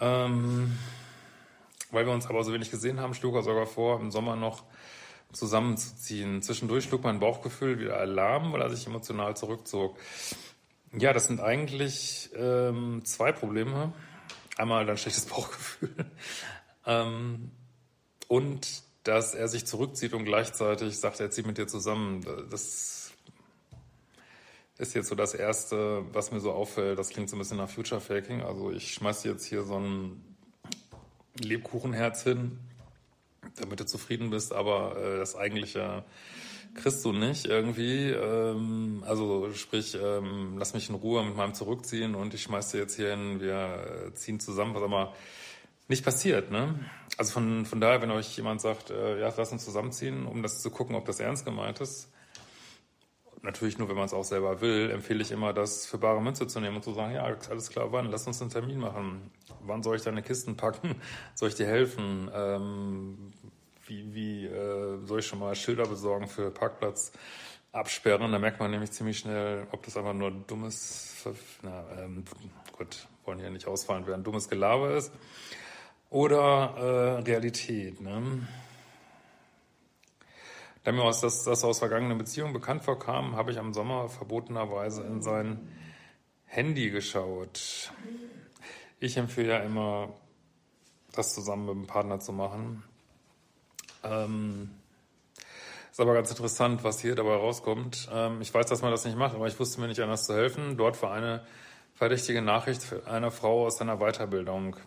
Ähm, 0.02 0.78
weil 1.92 2.06
wir 2.06 2.14
uns 2.14 2.28
aber 2.28 2.44
so 2.44 2.54
wenig 2.54 2.72
gesehen 2.72 3.00
haben, 3.00 3.14
schlug 3.14 3.36
er 3.36 3.44
sogar 3.44 3.68
vor, 3.68 4.00
im 4.00 4.12
Sommer 4.12 4.36
noch 4.36 4.64
zusammenzuziehen. 5.32 6.42
Zwischendurch 6.42 6.86
schlug 6.86 7.04
mein 7.04 7.20
Bauchgefühl 7.20 7.80
wieder 7.80 7.98
Alarm, 7.98 8.52
weil 8.52 8.62
er 8.62 8.70
sich 8.70 8.88
emotional 8.88 9.38
zurückzog. 9.38 9.98
Ja, 10.94 11.14
das 11.14 11.28
sind 11.28 11.40
eigentlich 11.40 12.30
ähm, 12.36 13.02
zwei 13.06 13.32
Probleme. 13.32 13.94
Einmal 14.58 14.90
ein 14.90 14.98
schlechtes 14.98 15.26
Bauchgefühl 15.28 15.94
ähm, 16.86 17.52
und 18.28 18.84
dass 19.04 19.34
er 19.34 19.48
sich 19.48 19.66
zurückzieht 19.66 20.14
und 20.14 20.26
gleichzeitig 20.26 21.00
sagt, 21.00 21.20
er 21.20 21.32
zieht 21.32 21.48
mit 21.48 21.58
dir 21.58 21.68
zusammen. 21.68 22.26
Das 22.50 23.01
ist 24.82 24.94
jetzt 24.94 25.08
so 25.08 25.16
das 25.16 25.34
Erste, 25.34 26.04
was 26.12 26.32
mir 26.32 26.40
so 26.40 26.52
auffällt. 26.52 27.00
Das 27.00 27.10
klingt 27.10 27.30
so 27.30 27.36
ein 27.36 27.40
bisschen 27.40 27.58
nach 27.58 27.70
Future 27.70 28.02
Faking. 28.02 28.42
Also 28.42 28.72
ich 28.72 28.94
schmeiße 28.94 29.30
jetzt 29.30 29.46
hier 29.46 29.64
so 29.64 29.78
ein 29.78 30.22
Lebkuchenherz 31.40 32.24
hin 32.24 32.60
damit 33.56 33.80
du 33.80 33.86
zufrieden 33.86 34.30
bist, 34.30 34.54
aber 34.54 34.98
äh, 34.98 35.18
das 35.18 35.36
eigentliche 35.36 36.04
kriegst 36.74 37.04
du 37.04 37.12
nicht 37.12 37.46
irgendwie. 37.46 38.10
Ähm, 38.10 39.04
also 39.06 39.52
sprich, 39.54 39.98
ähm, 40.02 40.56
lass 40.58 40.74
mich 40.74 40.90
in 40.90 40.96
Ruhe 40.96 41.24
mit 41.24 41.36
meinem 41.36 41.54
Zurückziehen 41.54 42.16
und 42.16 42.34
ich 42.34 42.44
schmeiß 42.44 42.72
dir 42.72 42.80
jetzt 42.80 42.96
hier 42.96 43.12
hin, 43.12 43.42
wir 43.42 44.08
äh, 44.08 44.14
ziehen 44.14 44.40
zusammen, 44.40 44.74
was 44.74 44.84
aber 44.84 45.14
nicht 45.88 46.06
passiert. 46.06 46.52
Ne? 46.52 46.80
Also 47.18 47.34
von, 47.34 47.66
von 47.66 47.82
daher, 47.82 48.02
wenn 48.02 48.12
euch 48.12 48.36
jemand 48.38 48.62
sagt, 48.62 48.90
äh, 48.90 49.20
ja, 49.20 49.34
lass 49.36 49.52
uns 49.52 49.66
zusammenziehen, 49.66 50.26
um 50.26 50.42
das 50.44 50.62
zu 50.62 50.70
gucken, 50.70 50.96
ob 50.96 51.06
das 51.06 51.20
ernst 51.20 51.44
gemeint 51.44 51.82
ist, 51.82 52.10
natürlich 53.42 53.78
nur, 53.78 53.90
wenn 53.90 53.96
man 53.96 54.06
es 54.06 54.14
auch 54.14 54.24
selber 54.24 54.62
will, 54.62 54.90
empfehle 54.92 55.22
ich 55.22 55.32
immer, 55.32 55.54
das 55.54 55.86
für 55.86 55.98
bare 55.98 56.22
Münze 56.22 56.48
zu 56.48 56.60
nehmen 56.60 56.78
und 56.78 56.84
zu 56.84 56.94
sagen, 56.94 57.14
ja, 57.14 57.24
alles 57.24 57.70
klar, 57.70 57.92
wann? 57.92 58.12
Lass 58.12 58.28
uns 58.28 58.42
einen 58.42 58.52
Termin 58.52 58.80
machen. 58.80 59.32
Wann 59.62 59.84
soll 59.84 59.96
ich 59.96 60.04
deine 60.04 60.22
Kisten 60.22 60.58
packen? 60.58 60.96
Soll 61.36 61.50
ich 61.50 61.56
dir 61.56 61.68
helfen? 61.68 62.32
Ähm, 62.34 63.34
wie 63.86 64.14
wie 64.14 64.46
äh, 64.46 65.06
soll 65.06 65.20
ich 65.20 65.28
schon 65.28 65.40
mal 65.40 65.54
Schilder 65.56 65.86
besorgen 65.86 66.28
für 66.28 66.50
Parkplatz 66.50 67.12
absperren? 67.72 68.32
Da 68.32 68.40
merkt 68.40 68.60
man 68.60 68.72
nämlich 68.72 68.92
ziemlich 68.92 69.20
schnell, 69.20 69.68
ob 69.72 69.84
das 69.84 69.98
einfach 69.98 70.14
nur 70.14 70.32
dummes, 70.32 71.26
na, 71.62 71.84
ähm, 72.00 72.24
gut, 72.78 73.08
wollen 73.26 73.40
ja 73.40 73.50
nicht 73.50 73.68
ausfallen 73.68 74.08
werden, 74.08 74.24
dummes 74.24 74.50
Gelaber 74.50 74.96
ist 74.96 75.12
oder 76.10 76.76
äh, 76.78 77.22
Realität. 77.22 78.02
Ne? 78.02 78.48
Da 80.84 80.92
mir 80.92 81.04
aus, 81.04 81.22
das, 81.22 81.44
das 81.44 81.64
aus 81.64 81.80
vergangenen 81.80 82.18
Beziehungen 82.18 82.54
bekannt 82.54 82.84
vorkam, 82.84 83.36
habe 83.36 83.52
ich 83.52 83.60
am 83.60 83.74
Sommer 83.74 84.10
verbotenerweise 84.10 85.04
in 85.04 85.22
sein 85.22 85.70
Handy 86.46 86.90
geschaut. 86.90 87.92
Ich 89.00 89.18
empfehle 89.18 89.50
ja 89.50 89.60
immer, 89.60 90.14
das 91.12 91.36
zusammen 91.36 91.66
mit 91.66 91.76
dem 91.76 91.88
Partner 91.88 92.20
zu 92.20 92.34
machen. 92.34 92.84
Ähm, 94.04 94.72
ist 95.92 96.00
aber 96.00 96.14
ganz 96.14 96.30
interessant, 96.32 96.84
was 96.84 97.00
hier 97.00 97.16
dabei 97.16 97.36
rauskommt. 97.36 98.10
Ähm, 98.12 98.42
ich 98.42 98.54
weiß, 98.54 98.66
dass 98.66 98.82
man 98.82 98.92
das 98.92 99.06
nicht 99.06 99.18
macht, 99.18 99.36
aber 99.36 99.48
ich 99.48 99.60
wusste 99.60 99.82
mir 99.82 99.88
nicht 99.88 100.00
anders 100.00 100.26
zu 100.26 100.34
helfen. 100.34 100.78
Dort 100.78 101.02
war 101.04 101.14
eine 101.14 101.46
verdächtige 101.94 102.42
Nachricht 102.42 102.82
einer 103.06 103.30
Frau 103.30 103.68
aus 103.68 103.78
seiner 103.78 103.98
Weiterbildung. 103.98 104.78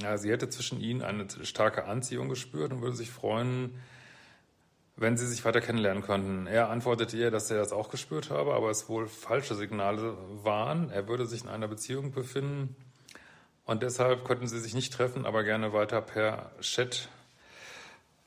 Ja, 0.00 0.16
sie 0.16 0.30
hätte 0.30 0.48
zwischen 0.48 0.80
ihnen 0.80 1.02
eine 1.02 1.26
starke 1.42 1.84
Anziehung 1.84 2.30
gespürt 2.30 2.72
und 2.72 2.80
würde 2.80 2.96
sich 2.96 3.10
freuen, 3.10 3.78
wenn 4.96 5.16
sie 5.16 5.26
sich 5.26 5.44
weiter 5.44 5.60
kennenlernen 5.60 6.02
könnten. 6.02 6.46
Er 6.46 6.68
antwortete 6.70 7.16
ihr, 7.16 7.30
dass 7.30 7.50
er 7.50 7.58
das 7.58 7.72
auch 7.72 7.88
gespürt 7.88 8.30
habe, 8.30 8.54
aber 8.54 8.70
es 8.70 8.88
wohl 8.88 9.08
falsche 9.08 9.54
Signale 9.54 10.16
waren. 10.42 10.90
Er 10.90 11.08
würde 11.08 11.26
sich 11.26 11.42
in 11.42 11.48
einer 11.48 11.68
Beziehung 11.68 12.12
befinden 12.12 12.76
und 13.64 13.82
deshalb 13.82 14.24
könnten 14.24 14.46
sie 14.46 14.60
sich 14.60 14.74
nicht 14.74 14.92
treffen, 14.92 15.24
aber 15.24 15.44
gerne 15.44 15.72
weiter 15.72 16.02
per 16.02 16.50
Chat 16.60 17.08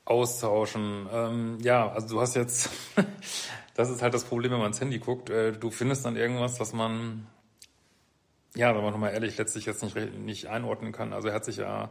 austauschen. 0.04 1.08
Ähm, 1.12 1.58
ja, 1.60 1.90
also 1.90 2.08
du 2.08 2.20
hast 2.20 2.34
jetzt, 2.34 2.70
das 3.74 3.90
ist 3.90 4.02
halt 4.02 4.14
das 4.14 4.24
Problem, 4.24 4.52
wenn 4.52 4.58
man 4.58 4.68
ins 4.68 4.80
Handy 4.80 4.98
guckt. 4.98 5.30
Äh, 5.30 5.52
du 5.52 5.70
findest 5.70 6.04
dann 6.04 6.16
irgendwas, 6.16 6.58
was 6.58 6.72
man, 6.72 7.26
ja, 8.54 8.74
wenn 8.74 8.82
man 8.82 8.92
nochmal 8.92 9.12
ehrlich, 9.12 9.36
letztlich 9.36 9.66
jetzt 9.66 9.82
nicht, 9.82 9.96
nicht 10.18 10.46
einordnen 10.46 10.92
kann. 10.92 11.12
Also 11.12 11.28
er 11.28 11.34
hat 11.34 11.44
sich 11.44 11.58
ja 11.58 11.90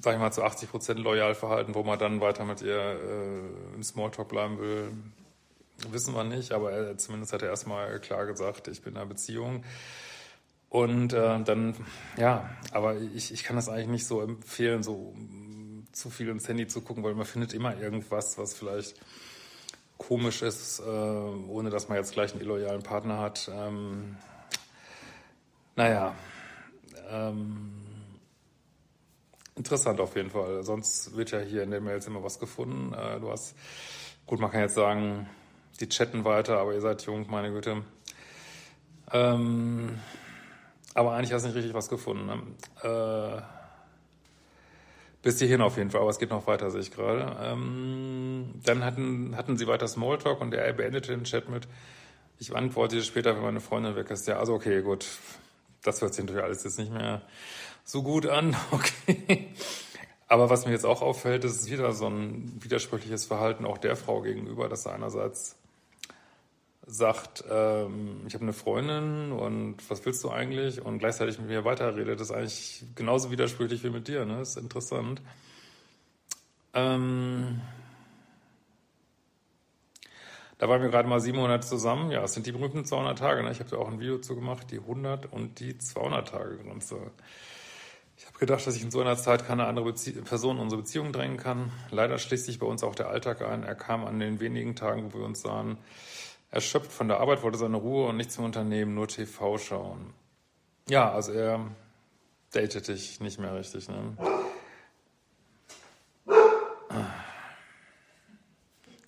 sag 0.00 0.14
ich 0.14 0.20
mal, 0.20 0.32
zu 0.32 0.42
80 0.42 0.70
Prozent 0.70 1.00
loyal 1.00 1.34
verhalten, 1.34 1.74
wo 1.74 1.82
man 1.82 1.98
dann 1.98 2.20
weiter 2.20 2.44
mit 2.44 2.62
ihr 2.62 2.78
äh, 2.78 3.74
im 3.74 3.82
Smalltalk 3.82 4.28
bleiben 4.28 4.58
will, 4.58 4.90
wissen 5.90 6.14
wir 6.14 6.24
nicht. 6.24 6.52
Aber 6.52 6.72
er, 6.72 6.98
zumindest 6.98 7.32
hat 7.32 7.42
er 7.42 7.48
erstmal 7.48 8.00
klar 8.00 8.26
gesagt, 8.26 8.68
ich 8.68 8.82
bin 8.82 8.94
in 8.94 8.98
einer 8.98 9.06
Beziehung. 9.06 9.64
Und 10.68 11.12
äh, 11.12 11.42
dann, 11.42 11.74
ja, 12.16 12.48
aber 12.72 12.96
ich, 12.96 13.32
ich 13.32 13.42
kann 13.42 13.56
das 13.56 13.68
eigentlich 13.68 13.88
nicht 13.88 14.06
so 14.06 14.20
empfehlen, 14.20 14.82
so 14.82 15.14
zu 15.92 16.10
viel 16.10 16.28
ins 16.28 16.48
Handy 16.48 16.68
zu 16.68 16.80
gucken, 16.80 17.02
weil 17.02 17.14
man 17.14 17.26
findet 17.26 17.52
immer 17.52 17.76
irgendwas, 17.76 18.38
was 18.38 18.54
vielleicht 18.54 18.94
komisch 19.98 20.42
ist, 20.42 20.78
äh, 20.78 20.82
ohne 20.82 21.70
dass 21.70 21.88
man 21.88 21.98
jetzt 21.98 22.12
gleich 22.12 22.32
einen 22.32 22.40
illoyalen 22.40 22.82
Partner 22.82 23.18
hat. 23.18 23.50
Ähm, 23.52 24.16
naja, 25.74 26.14
ähm, 27.10 27.72
Interessant 29.60 30.00
auf 30.00 30.16
jeden 30.16 30.30
Fall. 30.30 30.62
Sonst 30.62 31.14
wird 31.14 31.32
ja 31.32 31.38
hier 31.40 31.62
in 31.62 31.70
den 31.70 31.84
Mails 31.84 32.06
immer 32.06 32.22
was 32.22 32.38
gefunden. 32.38 32.94
Äh, 32.94 33.20
du 33.20 33.30
hast, 33.30 33.54
gut, 34.24 34.40
man 34.40 34.50
kann 34.50 34.62
jetzt 34.62 34.74
sagen, 34.74 35.28
die 35.80 35.88
chatten 35.90 36.24
weiter, 36.24 36.56
aber 36.56 36.72
ihr 36.72 36.80
seid 36.80 37.02
jung, 37.02 37.26
meine 37.28 37.52
Güte. 37.52 37.82
Ähm, 39.12 39.98
aber 40.94 41.12
eigentlich 41.12 41.34
hast 41.34 41.42
du 41.42 41.48
nicht 41.48 41.58
richtig 41.58 41.74
was 41.74 41.90
gefunden. 41.90 42.24
Ne? 42.24 42.42
Äh, 42.82 43.42
bis 45.20 45.38
hierhin 45.38 45.60
auf 45.60 45.76
jeden 45.76 45.90
Fall, 45.90 46.00
aber 46.00 46.08
es 46.10 46.18
geht 46.18 46.30
noch 46.30 46.46
weiter, 46.46 46.70
sehe 46.70 46.80
ich 46.80 46.90
gerade. 46.90 47.36
Ähm, 47.42 48.62
dann 48.64 48.82
hatten, 48.82 49.36
hatten 49.36 49.58
sie 49.58 49.66
weiter 49.66 49.88
Smalltalk 49.88 50.40
und 50.40 50.54
er 50.54 50.72
beendete 50.72 51.12
den 51.12 51.24
Chat 51.24 51.50
mit, 51.50 51.68
ich 52.38 52.56
antworte 52.56 52.96
dir 52.96 53.02
später, 53.02 53.36
wenn 53.36 53.42
meine 53.42 53.60
Freundin 53.60 53.94
weg 53.94 54.10
ist. 54.10 54.26
Ja, 54.26 54.38
also 54.38 54.54
okay, 54.54 54.80
gut. 54.80 55.06
Das 55.82 56.00
hört 56.00 56.14
sich 56.14 56.24
natürlich 56.24 56.44
alles 56.44 56.64
jetzt 56.64 56.78
nicht 56.78 56.92
mehr 56.92 57.20
so 57.90 58.02
gut 58.02 58.26
an. 58.26 58.56
Okay. 58.70 59.48
Aber 60.28 60.48
was 60.48 60.64
mir 60.64 60.70
jetzt 60.70 60.86
auch 60.86 61.02
auffällt, 61.02 61.44
ist 61.44 61.68
wieder 61.68 61.90
so 61.92 62.06
ein 62.06 62.62
widersprüchliches 62.62 63.26
Verhalten 63.26 63.64
auch 63.64 63.78
der 63.78 63.96
Frau 63.96 64.22
gegenüber, 64.22 64.68
dass 64.68 64.86
er 64.86 64.94
einerseits 64.94 65.56
sagt, 66.86 67.42
ähm, 67.50 68.22
ich 68.28 68.34
habe 68.34 68.44
eine 68.44 68.52
Freundin 68.52 69.32
und 69.32 69.78
was 69.90 70.04
willst 70.06 70.22
du 70.22 70.30
eigentlich? 70.30 70.82
Und 70.82 71.00
gleichzeitig 71.00 71.38
mit 71.40 71.48
mir 71.48 71.64
weiterredet, 71.64 72.20
das 72.20 72.30
ist 72.30 72.36
eigentlich 72.36 72.84
genauso 72.94 73.32
widersprüchlich 73.32 73.82
wie 73.82 73.90
mit 73.90 74.06
dir. 74.06 74.24
Ne? 74.24 74.40
Ist 74.40 74.56
interessant. 74.56 75.20
Ähm, 76.74 77.60
da 80.58 80.68
waren 80.68 80.80
wir 80.80 80.90
gerade 80.90 81.08
mal 81.08 81.20
sieben 81.20 81.38
Monate 81.38 81.66
zusammen. 81.66 82.12
Ja, 82.12 82.22
es 82.22 82.34
sind 82.34 82.46
die 82.46 82.52
berühmten 82.52 82.84
200 82.84 83.18
Tage. 83.18 83.42
Ne? 83.42 83.50
Ich 83.50 83.58
habe 83.58 83.70
da 83.70 83.78
auch 83.78 83.88
ein 83.88 83.98
Video 83.98 84.18
zu 84.18 84.36
gemacht, 84.36 84.70
die 84.70 84.78
100 84.78 85.32
und 85.32 85.58
die 85.58 85.76
200 85.76 86.28
Tage 86.28 86.58
Grenze. 86.58 87.10
Ich 88.20 88.26
habe 88.26 88.38
gedacht, 88.38 88.66
dass 88.66 88.76
ich 88.76 88.82
in 88.82 88.90
so 88.90 89.00
einer 89.00 89.16
Zeit 89.16 89.46
keine 89.46 89.64
andere 89.64 89.86
Bezie 89.86 90.12
Person 90.12 90.56
in 90.56 90.62
unsere 90.64 90.82
Beziehung 90.82 91.10
drängen 91.10 91.38
kann. 91.38 91.72
Leider 91.90 92.18
schließt 92.18 92.44
sich 92.44 92.58
bei 92.58 92.66
uns 92.66 92.82
auch 92.82 92.94
der 92.94 93.08
Alltag 93.08 93.40
ein. 93.40 93.62
Er 93.62 93.74
kam 93.74 94.04
an 94.04 94.20
den 94.20 94.40
wenigen 94.40 94.76
Tagen, 94.76 95.14
wo 95.14 95.20
wir 95.20 95.24
uns 95.24 95.40
sahen, 95.40 95.78
erschöpft 96.50 96.92
von 96.92 97.08
der 97.08 97.18
Arbeit, 97.18 97.42
wollte 97.42 97.56
seine 97.56 97.78
Ruhe 97.78 98.08
und 98.08 98.18
nichts 98.18 98.36
im 98.36 98.44
Unternehmen, 98.44 98.94
nur 98.94 99.08
TV 99.08 99.56
schauen. 99.56 100.12
Ja, 100.86 101.10
also 101.10 101.32
er 101.32 101.66
datet 102.52 102.88
dich 102.88 103.20
nicht 103.20 103.40
mehr 103.40 103.54
richtig. 103.54 103.88
Ne? 103.88 104.14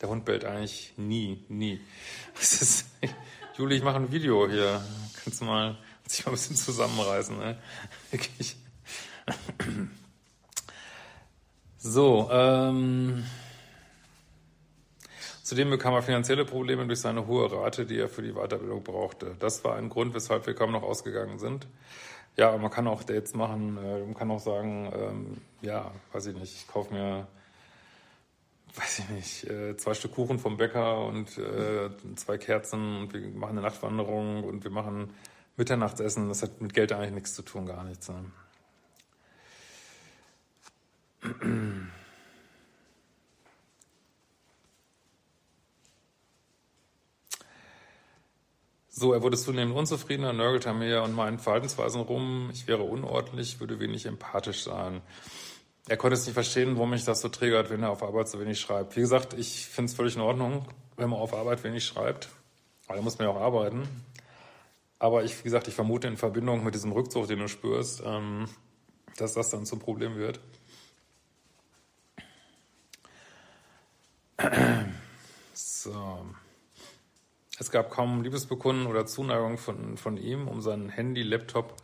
Der 0.00 0.08
Hund 0.08 0.24
bellt 0.24 0.46
eigentlich 0.46 0.94
nie, 0.96 1.44
nie. 1.50 1.82
Ist, 2.40 2.86
Juli, 3.58 3.76
ich 3.76 3.82
mache 3.82 3.96
ein 3.96 4.10
Video 4.10 4.48
hier. 4.48 4.82
Kannst 5.22 5.42
du 5.42 5.44
mal 5.44 5.76
sich 6.06 6.24
mal 6.24 6.32
ein 6.32 6.34
bisschen 6.34 6.56
zusammenreißen. 6.56 7.36
Ne? 7.36 7.58
Wirklich. 8.10 8.56
So, 11.84 12.28
ähm, 12.30 13.24
zudem 15.42 15.70
bekam 15.70 15.94
er 15.94 16.02
finanzielle 16.02 16.44
Probleme 16.44 16.86
durch 16.86 17.00
seine 17.00 17.26
hohe 17.26 17.50
Rate, 17.50 17.86
die 17.86 17.98
er 17.98 18.08
für 18.08 18.22
die 18.22 18.34
Weiterbildung 18.34 18.84
brauchte. 18.84 19.34
Das 19.40 19.64
war 19.64 19.74
ein 19.74 19.88
Grund, 19.88 20.14
weshalb 20.14 20.46
wir 20.46 20.54
kaum 20.54 20.70
noch 20.70 20.84
ausgegangen 20.84 21.40
sind. 21.40 21.66
Ja, 22.36 22.56
man 22.56 22.70
kann 22.70 22.86
auch 22.86 23.02
Dates 23.02 23.34
machen, 23.34 23.78
äh, 23.78 23.98
man 23.98 24.14
kann 24.14 24.30
auch 24.30 24.38
sagen, 24.38 24.92
ähm, 24.94 25.36
ja, 25.60 25.90
weiß 26.12 26.26
ich 26.26 26.36
nicht, 26.36 26.54
ich 26.54 26.68
kaufe 26.68 26.94
mir, 26.94 27.26
weiß 28.76 29.00
ich 29.00 29.08
nicht, 29.08 29.50
äh, 29.50 29.76
zwei 29.76 29.94
Stück 29.94 30.14
Kuchen 30.14 30.38
vom 30.38 30.56
Bäcker 30.58 31.04
und 31.04 31.36
äh, 31.36 31.90
zwei 32.14 32.38
Kerzen 32.38 32.96
und 32.98 33.12
wir 33.12 33.28
machen 33.30 33.58
eine 33.58 33.66
Nachtwanderung 33.66 34.44
und 34.44 34.62
wir 34.62 34.70
machen 34.70 35.12
Mitternachtsessen. 35.56 36.28
Das 36.28 36.42
hat 36.44 36.60
mit 36.60 36.74
Geld 36.74 36.92
eigentlich 36.92 37.12
nichts 37.12 37.34
zu 37.34 37.42
tun, 37.42 37.66
gar 37.66 37.82
nichts. 37.82 38.08
Ne? 38.08 38.24
So, 48.88 49.12
er 49.12 49.22
wurde 49.22 49.36
zunehmend 49.36 49.76
unzufriedener, 49.76 50.32
nörgelte 50.32 50.70
an 50.70 50.78
mir 50.78 51.02
und 51.02 51.14
meinen 51.14 51.38
Verhaltensweisen 51.38 52.00
rum. 52.02 52.50
Ich 52.52 52.66
wäre 52.66 52.82
unordentlich, 52.82 53.58
würde 53.58 53.80
wenig 53.80 54.06
empathisch 54.06 54.64
sein. 54.64 55.00
Er 55.88 55.96
konnte 55.96 56.14
es 56.14 56.26
nicht 56.26 56.34
verstehen, 56.34 56.76
warum 56.76 56.90
mich 56.90 57.04
das 57.04 57.20
so 57.20 57.28
triggert, 57.28 57.70
wenn 57.70 57.82
er 57.82 57.90
auf 57.90 58.02
Arbeit 58.02 58.28
so 58.28 58.40
wenig 58.40 58.60
schreibt. 58.60 58.96
Wie 58.96 59.00
gesagt, 59.00 59.34
ich 59.34 59.66
finde 59.66 59.90
es 59.90 59.96
völlig 59.96 60.14
in 60.14 60.20
Ordnung, 60.20 60.66
wenn 60.96 61.10
man 61.10 61.18
auf 61.18 61.34
Arbeit 61.34 61.64
wenig 61.64 61.84
schreibt. 61.84 62.28
Aber 62.86 62.96
da 62.96 63.02
muss 63.02 63.18
man 63.18 63.28
ja 63.28 63.34
auch 63.34 63.40
arbeiten. 63.40 63.88
Aber 64.98 65.24
ich, 65.24 65.38
wie 65.38 65.44
gesagt, 65.44 65.66
ich 65.68 65.74
vermute 65.74 66.06
in 66.06 66.16
Verbindung 66.16 66.62
mit 66.62 66.74
diesem 66.74 66.92
Rückzug, 66.92 67.26
den 67.26 67.40
du 67.40 67.48
spürst, 67.48 68.02
ähm, 68.04 68.48
dass 69.16 69.34
das 69.34 69.50
dann 69.50 69.66
zum 69.66 69.80
Problem 69.80 70.16
wird. 70.16 70.38
So. 75.54 76.26
Es 77.58 77.70
gab 77.70 77.90
kaum 77.90 78.22
Liebesbekunden 78.22 78.86
oder 78.86 79.06
Zuneigung 79.06 79.58
von, 79.58 79.96
von 79.96 80.16
ihm 80.16 80.48
um 80.48 80.62
sein 80.62 80.88
Handy, 80.88 81.22
Laptop. 81.22 81.76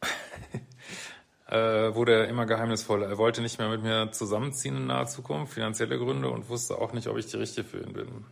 äh, 1.48 1.94
wurde 1.94 2.14
er 2.14 2.28
immer 2.28 2.46
geheimnisvoller. 2.46 3.08
Er 3.08 3.18
wollte 3.18 3.42
nicht 3.42 3.58
mehr 3.58 3.68
mit 3.68 3.82
mir 3.82 4.12
zusammenziehen 4.12 4.76
in 4.76 4.86
naher 4.86 5.06
Zukunft, 5.06 5.54
finanzielle 5.54 5.98
Gründe 5.98 6.30
und 6.30 6.48
wusste 6.48 6.78
auch 6.78 6.92
nicht, 6.92 7.08
ob 7.08 7.16
ich 7.18 7.26
die 7.26 7.36
Richtige 7.36 7.66
für 7.66 7.80
ihn 7.80 7.92
bin. 7.92 8.24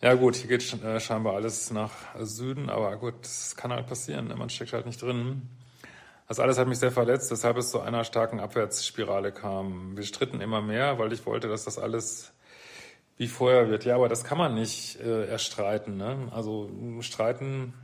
Ja 0.00 0.14
gut, 0.14 0.36
hier 0.36 0.48
geht 0.48 0.84
äh, 0.84 1.00
scheinbar 1.00 1.34
alles 1.34 1.70
nach 1.70 1.92
Süden, 2.20 2.68
aber 2.68 2.96
gut, 2.96 3.14
das 3.22 3.56
kann 3.56 3.72
halt 3.72 3.86
passieren. 3.86 4.28
Man 4.36 4.50
steckt 4.50 4.74
halt 4.74 4.86
nicht 4.86 5.00
drin. 5.00 5.48
Das 6.26 6.40
alles 6.40 6.58
hat 6.58 6.68
mich 6.68 6.78
sehr 6.78 6.90
verletzt, 6.90 7.30
weshalb 7.30 7.58
es 7.58 7.70
zu 7.70 7.80
einer 7.80 8.04
starken 8.04 8.40
Abwärtsspirale 8.40 9.30
kam. 9.30 9.96
Wir 9.96 10.04
stritten 10.04 10.40
immer 10.40 10.62
mehr, 10.62 10.98
weil 10.98 11.12
ich 11.12 11.26
wollte, 11.26 11.48
dass 11.48 11.64
das 11.64 11.78
alles 11.78 12.32
wie 13.16 13.28
vorher 13.28 13.68
wird. 13.68 13.84
Ja, 13.84 13.96
aber 13.96 14.08
das 14.08 14.24
kann 14.24 14.38
man 14.38 14.54
nicht 14.54 14.98
äh, 15.00 15.26
erstreiten. 15.26 15.96
Ne? 15.96 16.28
Also 16.32 16.70
streiten 17.00 17.74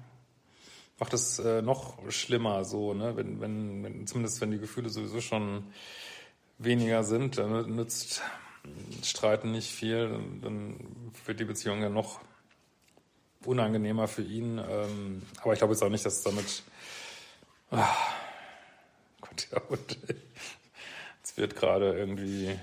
macht 0.99 1.15
es 1.15 1.39
äh, 1.39 1.63
noch 1.63 1.99
schlimmer, 2.11 2.65
so, 2.65 2.95
ne? 2.95 3.17
Wenn, 3.17 3.41
wenn, 3.41 3.83
wenn, 3.83 4.07
zumindest 4.07 4.41
wenn 4.41 4.51
die 4.51 4.59
Gefühle 4.59 4.91
sowieso 4.91 5.21
schon 5.21 5.65
weniger 6.59 7.05
sind, 7.05 7.39
dann 7.39 7.75
nützt 7.75 8.23
Streiten 9.03 9.51
nicht 9.51 9.71
viel, 9.71 10.11
dann 10.43 10.77
wird 11.25 11.41
die 11.41 11.47
Beziehung 11.47 11.81
ja 11.81 11.89
noch 11.89 12.21
unangenehmer 13.47 14.09
für 14.09 14.23
ihn. 14.23 14.59
Ähm, 14.59 15.23
aber 15.43 15.55
ich 15.55 15.59
glaube 15.59 15.73
jetzt 15.73 15.83
auch 15.83 15.89
nicht, 15.89 16.05
dass 16.05 16.19
es 16.19 16.23
damit. 16.23 16.63
Ah, 17.71 17.89
Gott, 19.21 19.49
ja, 19.53 19.61
und 19.69 19.99
es 21.23 21.37
wird 21.37 21.57
gerade 21.57 21.97
irgendwie. 21.97 22.59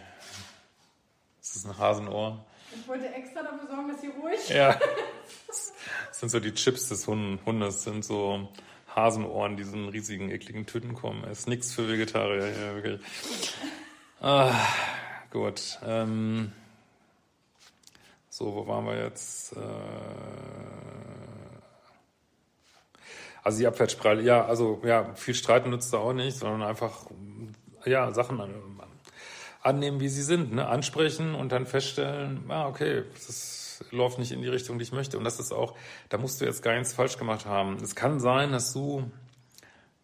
Ist 1.42 1.56
das 1.56 1.66
ein 1.66 1.78
Hasenohr? 1.78 2.46
Ich 2.76 2.88
wollte 2.88 3.08
extra 3.14 3.44
dafür 3.44 3.68
sorgen, 3.68 3.88
dass 3.90 4.02
sie 4.02 4.08
ruhig. 4.08 4.50
Ja. 4.50 4.80
Das 6.10 6.22
sind 6.22 6.30
so 6.30 6.40
die 6.40 6.54
Chips 6.56 6.90
des 6.90 7.06
Hundes, 7.06 7.84
sind 7.84 8.04
so 8.04 8.50
Hasenohren, 8.96 9.56
die 9.56 9.64
so 9.64 9.76
in 9.76 9.90
riesigen, 9.90 10.32
ekligen 10.32 10.66
Tüten 10.66 10.96
kommen. 10.96 11.24
Ist 11.26 11.48
nichts 11.48 11.74
für 11.74 11.88
Vegetarier, 11.88 12.48
ja, 12.48 12.74
wirklich. 12.74 13.02
Ah, 14.20 14.52
gut. 15.30 15.78
Ähm, 15.86 16.54
so, 18.30 18.56
wo 18.56 18.66
waren 18.66 18.86
wir 18.88 18.98
jetzt? 19.04 19.54
Äh, 19.54 19.60
also 23.48 23.60
die 23.60 23.68
Abwärtsspirale, 23.68 24.24
ja, 24.24 24.44
also 24.44 24.82
ja, 24.84 25.14
viel 25.16 25.34
Streiten 25.34 25.70
nützt 25.70 25.94
da 25.94 26.00
auch 26.00 26.12
nicht, 26.12 26.38
sondern 26.38 26.64
einfach 26.64 27.06
ja, 27.86 28.12
Sachen 28.12 28.42
annehmen, 29.62 30.02
wie 30.02 30.10
sie 30.10 30.22
sind, 30.22 30.54
ne? 30.54 30.68
ansprechen 30.68 31.34
und 31.34 31.54
dann 31.54 31.66
feststellen, 31.66 32.44
ah, 32.50 32.68
okay, 32.68 33.04
das 33.14 33.86
läuft 33.92 34.20
nicht 34.20 34.34
in 34.34 34.42
die 34.42 34.50
Richtung, 34.50 34.80
die 34.80 34.84
ich 34.84 34.92
möchte. 34.92 35.18
Und 35.18 35.24
das 35.24 35.40
ist 35.40 35.54
auch, 35.54 35.76
da 36.10 36.18
musst 36.18 36.42
du 36.42 36.46
jetzt 36.46 36.62
gar 36.62 36.74
nichts 36.74 36.92
falsch 36.92 37.18
gemacht 37.18 37.46
haben. 37.46 37.78
Es 37.82 37.96
kann 37.96 38.20
sein, 38.20 38.52
dass 38.52 38.74
du 38.74 39.00
ein 39.00 39.12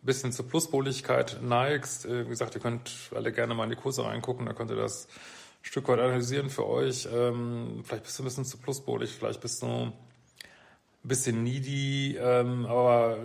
bisschen 0.04 0.32
zur 0.32 0.48
Pluspoligkeit 0.48 1.40
neigst. 1.42 2.06
Äh, 2.06 2.24
wie 2.24 2.30
gesagt, 2.30 2.56
ihr 2.56 2.62
könnt 2.62 2.94
alle 3.14 3.34
gerne 3.34 3.56
mal 3.56 3.66
in 3.66 3.72
die 3.72 3.76
Kurse 3.76 4.06
reingucken, 4.06 4.46
da 4.46 4.54
könnt 4.54 4.72
ihr 4.72 4.78
das 4.78 5.08
ein 5.08 5.66
Stück 5.66 5.90
weit 5.90 6.00
analysieren 6.00 6.50
für 6.50 6.66
euch. 6.66 7.10
Ähm, 7.14 7.84
vielleicht 7.84 8.04
bist 8.04 8.18
du 8.18 8.24
ein 8.24 8.26
bisschen 8.26 8.46
zu 8.46 8.58
pluspolig, 8.58 9.12
vielleicht 9.12 9.42
bist 9.42 9.62
du 9.62 9.92
bisschen 11.04 11.44
needy, 11.44 12.18
ähm, 12.18 12.66
aber 12.66 13.18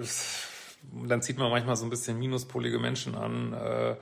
dann 0.92 1.22
zieht 1.22 1.38
man 1.38 1.50
manchmal 1.50 1.76
so 1.76 1.84
ein 1.84 1.90
bisschen 1.90 2.18
minuspolige 2.18 2.78
Menschen 2.78 3.14
an. 3.14 3.52
Äh, 3.52 3.96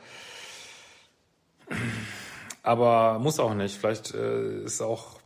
aber 2.63 3.19
muss 3.19 3.39
auch 3.39 3.55
nicht. 3.55 3.77
Vielleicht 3.77 4.15
äh, 4.15 4.63
ist 4.63 4.81
auch, 4.81 5.21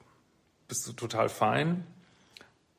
bist 0.68 0.86
du 0.86 0.92
total 0.92 1.28
fein. 1.28 1.86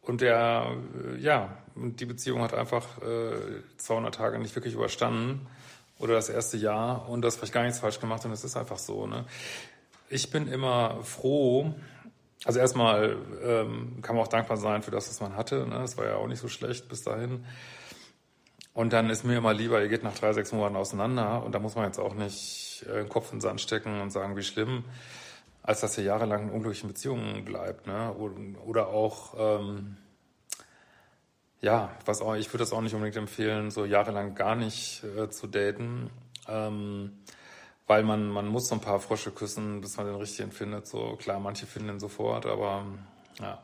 Und 0.02 0.22
der, 0.22 0.76
äh, 1.14 1.18
ja, 1.20 1.58
die 1.76 2.06
Beziehung 2.06 2.42
hat 2.42 2.54
einfach 2.54 3.02
äh, 3.02 3.62
200 3.78 4.16
Tage 4.16 4.40
nicht 4.40 4.56
wirklich 4.56 4.74
überstanden. 4.74 5.48
Oder 6.00 6.16
das 6.16 6.30
erste 6.30 6.58
Jahr 6.58 7.08
und 7.10 7.22
das 7.22 7.36
vielleicht 7.36 7.54
gar 7.54 7.64
nichts 7.64 7.80
falsch 7.80 8.00
gemacht 8.00 8.26
und 8.26 8.32
es 8.32 8.44
ist 8.44 8.58
einfach 8.58 8.80
so. 8.80 9.06
Ne? 9.06 9.26
Ich 10.10 10.32
bin 10.32 10.48
immer 10.48 11.04
froh, 11.04 11.76
also 12.46 12.60
erstmal 12.60 13.18
ähm, 13.44 14.02
kann 14.02 14.16
man 14.16 14.26
auch 14.26 14.30
dankbar 14.30 14.58
sein 14.58 14.82
für 14.82 14.92
das, 14.92 15.10
was 15.10 15.22
man 15.22 15.36
hatte. 15.36 15.68
Ne? 15.68 15.76
Das 15.76 15.98
war 15.98 16.06
ja 16.06 16.16
auch 16.16 16.28
nicht 16.28 16.40
so 16.40 16.48
schlecht 16.48 16.90
bis 16.90 17.04
dahin. 17.04 17.46
Und 18.74 18.94
dann 18.94 19.10
ist 19.10 19.26
mir 19.26 19.38
immer 19.38 19.54
lieber, 19.54 19.82
ihr 19.82 19.90
geht 19.90 20.04
nach 20.04 20.16
drei, 20.16 20.34
sechs 20.34 20.52
Monaten 20.52 20.78
auseinander 20.78 21.44
und 21.44 21.54
da 21.54 21.60
muss 21.60 21.76
man 21.76 21.86
jetzt 21.86 22.00
auch 22.00 22.16
nicht 22.16 22.86
äh, 22.90 23.02
den 23.02 23.10
Kopf 23.10 23.32
in 23.32 23.38
den 23.38 23.42
Sand 23.42 23.62
stecken 23.62 24.00
und 24.02 24.12
sagen, 24.12 24.38
wie 24.38 24.44
schlimm, 24.44 24.86
als 25.62 25.82
dass 25.82 25.98
er 25.98 26.06
jahrelang 26.06 26.48
in 26.48 26.50
unglücklichen 26.52 26.88
Beziehungen 26.88 27.46
bleibt. 27.46 27.86
Ne? 27.86 28.14
Oder 28.66 28.88
auch, 28.88 29.36
ähm, 29.38 29.98
ja, 31.60 31.92
was 32.06 32.22
auch, 32.22 32.36
ich 32.36 32.48
würde 32.50 32.60
das 32.60 32.74
auch 32.74 32.82
nicht 32.82 32.96
unbedingt 32.96 33.18
empfehlen, 33.18 33.70
so 33.70 33.86
jahrelang 33.86 34.34
gar 34.34 34.56
nicht 34.56 35.04
äh, 35.04 35.30
zu 35.30 35.48
daten. 35.48 36.10
Ähm, 36.48 37.20
weil 37.92 38.04
man, 38.04 38.30
man 38.30 38.48
muss 38.48 38.70
so 38.70 38.76
ein 38.76 38.80
paar 38.80 39.02
Frösche 39.02 39.32
küssen, 39.32 39.82
bis 39.82 39.98
man 39.98 40.06
den 40.06 40.16
richtigen 40.16 40.54
findet. 40.54 40.88
So 40.88 41.18
klar, 41.18 41.42
manche 41.42 41.66
finden 41.66 41.90
ihn 41.90 42.00
sofort, 42.00 42.46
aber 42.46 42.86
ja. 43.38 43.62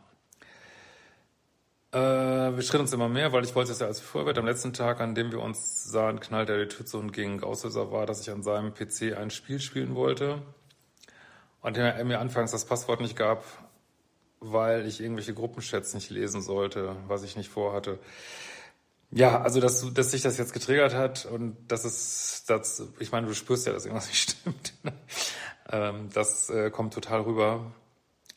Äh, 1.93 2.53
wir 2.53 2.61
schritten 2.61 2.81
uns 2.81 2.91
immer 2.91 3.07
mehr, 3.07 3.31
weil 3.31 3.45
ich 3.45 3.55
wollte 3.55 3.71
es 3.71 3.79
ja 3.79 3.87
als 3.87 4.01
Vorwärts. 4.01 4.37
Am 4.37 4.45
letzten 4.45 4.73
Tag, 4.73 4.99
an 4.99 5.15
dem 5.15 5.31
wir 5.31 5.39
uns 5.39 5.85
sahen, 5.85 6.19
knallte 6.19 6.51
er 6.51 6.65
die 6.65 6.67
Tür 6.67 6.85
zu 6.85 6.97
und 6.97 7.13
ging. 7.13 7.41
Auslöser 7.41 7.89
war, 7.93 8.05
dass 8.05 8.19
ich 8.19 8.29
an 8.29 8.43
seinem 8.43 8.73
PC 8.73 9.17
ein 9.17 9.29
Spiel 9.29 9.61
spielen 9.61 9.95
wollte, 9.95 10.41
dem 11.63 11.85
er 11.85 12.03
mir 12.03 12.19
anfangs 12.19 12.51
das 12.51 12.65
Passwort 12.65 12.99
nicht 12.99 13.15
gab, 13.15 13.45
weil 14.41 14.87
ich 14.87 14.99
irgendwelche 14.99 15.35
Gruppenchats 15.35 15.93
nicht 15.93 16.09
lesen 16.09 16.41
sollte, 16.41 16.97
was 17.07 17.23
ich 17.23 17.37
nicht 17.37 17.47
vorhatte. 17.47 17.97
Ja, 19.11 19.41
also 19.41 19.61
dass, 19.61 19.93
dass 19.93 20.11
sich 20.11 20.21
das 20.21 20.37
jetzt 20.37 20.53
getriggert 20.53 20.93
hat 20.93 21.25
und 21.25 21.55
das 21.67 21.85
ist, 21.85 22.43
das, 22.47 22.83
ich 22.99 23.11
meine, 23.11 23.27
du 23.27 23.33
spürst 23.33 23.65
ja, 23.65 23.73
dass 23.73 23.85
irgendwas 23.85 24.07
nicht 24.07 24.31
stimmt. 24.31 24.73
ähm, 25.71 26.09
das 26.13 26.49
äh, 26.49 26.69
kommt 26.69 26.93
total 26.93 27.21
rüber. 27.21 27.71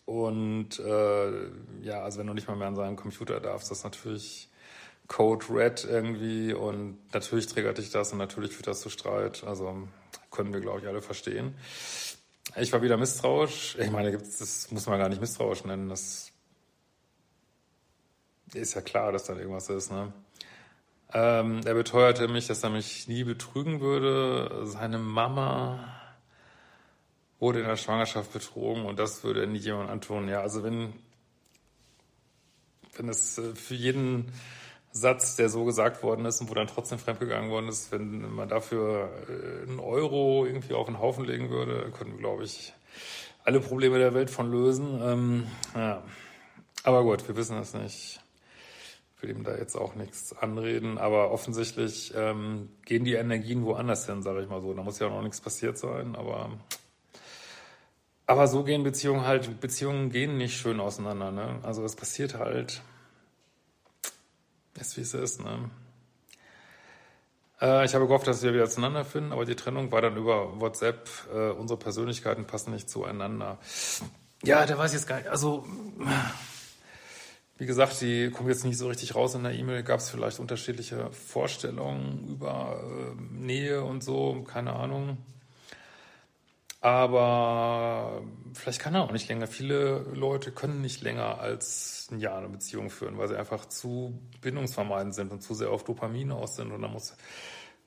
Und 0.05 0.79
äh, 0.81 1.49
ja, 1.83 2.03
also 2.03 2.19
wenn 2.19 2.27
du 2.27 2.35
nicht 2.35 2.49
mal 2.49 2.57
mehr 2.57 2.69
an 2.69 2.77
seinen 2.77 2.97
Computer 2.97 3.41
darfst, 3.41 3.71
das 3.71 3.79
ist 3.79 3.85
natürlich 3.85 4.49
Code 5.07 5.47
Red 5.51 5.85
irgendwie 5.85 6.53
und 6.53 6.99
natürlich 7.13 7.47
triggert 7.47 7.79
dich 7.79 7.91
das 7.91 8.13
und 8.13 8.19
natürlich 8.19 8.53
führt 8.53 8.69
das 8.69 8.81
zu 8.81 8.91
Streit. 8.91 9.45
Also 9.45 9.89
können 10.31 10.53
wir, 10.53 10.61
glaube 10.61 10.81
ich, 10.81 10.87
alle 10.87 11.03
verstehen. 11.03 11.55
Ich 12.57 12.73
war 12.73 12.83
wieder 12.83 12.97
misstrauisch. 12.97 13.77
Ich 13.79 13.91
meine, 13.91 14.13
das 14.13 14.71
muss 14.71 14.87
man 14.87 14.99
gar 14.99 15.09
nicht 15.09 15.21
misstrauisch 15.21 15.65
nennen. 15.65 15.89
Das 15.89 16.33
ist 18.55 18.75
ja 18.75 18.81
klar, 18.81 19.13
dass 19.13 19.25
da 19.25 19.37
irgendwas 19.37 19.69
ist. 19.69 19.91
Ne? 19.91 20.13
Ähm, 21.13 21.61
er 21.65 21.75
beteuerte 21.75 22.29
mich, 22.29 22.47
dass 22.47 22.63
er 22.63 22.71
mich 22.71 23.09
nie 23.09 23.25
betrügen 23.25 23.81
würde. 23.81 24.67
Seine 24.67 24.99
Mama 24.99 26.01
wurde 27.41 27.61
in 27.61 27.67
der 27.67 27.77
Schwangerschaft 27.77 28.33
betrogen 28.33 28.85
und 28.85 28.99
das 28.99 29.25
würde 29.25 29.47
nie 29.47 29.59
jemand 29.59 29.91
antun. 29.91 30.29
Ja, 30.29 30.41
also 30.41 30.63
wenn, 30.63 30.93
wenn 32.97 33.09
es 33.09 33.39
äh, 33.39 33.55
für 33.55 33.75
jeden 33.75 34.33
Satz, 34.93 35.37
der 35.37 35.49
so 35.49 35.65
gesagt 35.65 36.03
worden 36.03 36.27
ist 36.27 36.41
und 36.41 36.51
wo 36.51 36.55
dann 36.55 36.67
trotzdem 36.67 36.99
fremdgegangen 36.99 37.51
worden 37.51 37.69
ist, 37.69 37.91
wenn 37.93 38.33
man 38.33 38.49
dafür 38.49 39.11
äh, 39.29 39.69
einen 39.69 39.81
Euro 39.81 40.45
irgendwie 40.45 40.75
auf 40.75 40.87
den 40.87 40.99
Haufen 40.99 41.25
legen 41.25 41.51
würde, 41.51 41.91
könnten 41.97 42.19
glaube 42.19 42.45
ich, 42.45 42.73
alle 43.45 43.61
Probleme 43.61 43.99
der 43.99 44.15
Welt 44.15 44.31
von 44.31 44.51
lösen. 44.51 45.01
Ähm, 45.03 45.47
ja. 45.75 46.03
Aber 46.85 47.03
gut, 47.03 47.27
wir 47.27 47.37
wissen 47.37 47.59
es 47.59 47.75
nicht. 47.75 48.21
Ich 49.21 49.29
will 49.29 49.37
ihm 49.37 49.45
da 49.45 49.55
jetzt 49.55 49.77
auch 49.77 49.97
nichts 49.97 50.35
anreden, 50.35 50.97
aber 50.97 51.31
offensichtlich 51.31 52.15
ähm, 52.17 52.71
gehen 52.87 53.05
die 53.05 53.13
Energien 53.13 53.67
woanders 53.67 54.07
hin, 54.07 54.23
sage 54.23 54.41
ich 54.43 54.49
mal 54.49 54.63
so. 54.63 54.73
Da 54.73 54.83
muss 54.83 54.99
ja 54.99 55.11
noch 55.11 55.21
nichts 55.21 55.43
passiert 55.43 55.77
sein, 55.77 56.17
aber 56.17 56.49
aber 58.27 58.49
so 58.49 58.65
gehen 58.65 58.83
Beziehungen 58.83 59.27
halt, 59.27 59.61
Beziehungen 59.61 60.09
gehen 60.09 60.39
nicht 60.39 60.57
schön 60.57 60.81
auseinander, 60.81 61.33
ne? 61.33 61.59
Also 61.65 61.85
es 61.85 61.97
passiert 61.97 62.39
halt, 62.39 62.81
ist 64.81 64.97
wie 64.97 65.03
es 65.03 65.13
ist, 65.13 65.45
ne? 65.45 65.69
Äh, 67.61 67.85
ich 67.85 67.95
habe 67.95 68.07
gehofft, 68.07 68.27
dass 68.27 68.43
wir 68.43 68.55
wieder 68.55 68.71
zueinander 68.71 69.05
finden, 69.05 69.33
aber 69.33 69.45
die 69.45 69.55
Trennung 69.55 69.93
war 69.93 70.01
dann 70.01 70.17
über 70.17 70.59
WhatsApp. 70.61 71.11
Äh, 71.31 71.51
unsere 71.51 71.79
Persönlichkeiten 71.79 72.47
passen 72.47 72.73
nicht 72.73 72.89
zueinander. 72.89 73.59
Ja, 74.45 74.65
da 74.65 74.79
weiß 74.79 74.93
ich 74.93 75.01
jetzt 75.01 75.07
gar 75.07 75.17
nicht. 75.17 75.29
Also, 75.29 75.67
wie 77.61 77.67
gesagt, 77.67 78.01
die 78.01 78.31
kommt 78.31 78.49
jetzt 78.49 78.65
nicht 78.65 78.79
so 78.79 78.89
richtig 78.89 79.15
raus 79.15 79.35
in 79.35 79.43
der 79.43 79.53
E-Mail. 79.53 79.83
Gab 79.83 80.01
es 80.01 80.09
vielleicht 80.09 80.41
unterschiedliche 80.41 81.13
Vorstellungen 81.13 82.27
über 82.27 82.83
äh, 82.83 83.35
Nähe 83.35 83.85
und 83.85 84.03
so, 84.03 84.43
keine 84.45 84.73
Ahnung. 84.73 85.19
Aber 86.81 88.23
vielleicht 88.55 88.81
kann 88.81 88.95
er 88.95 89.03
auch 89.03 89.13
nicht 89.13 89.29
länger. 89.29 89.47
Viele 89.47 90.07
Leute 90.15 90.53
können 90.53 90.81
nicht 90.81 91.03
länger 91.03 91.39
als 91.39 92.09
ein 92.11 92.19
Jahr 92.19 92.39
eine 92.39 92.49
Beziehung 92.49 92.89
führen, 92.89 93.19
weil 93.19 93.29
sie 93.29 93.37
einfach 93.37 93.67
zu 93.67 94.19
bindungsvermeidend 94.41 95.15
sind 95.15 95.31
und 95.31 95.43
zu 95.43 95.53
sehr 95.53 95.69
auf 95.69 95.85
Dopamin 95.85 96.33
aus 96.33 96.57
sind. 96.57 96.73
Und 96.73 96.81
dann 96.81 96.93
muss 96.93 97.15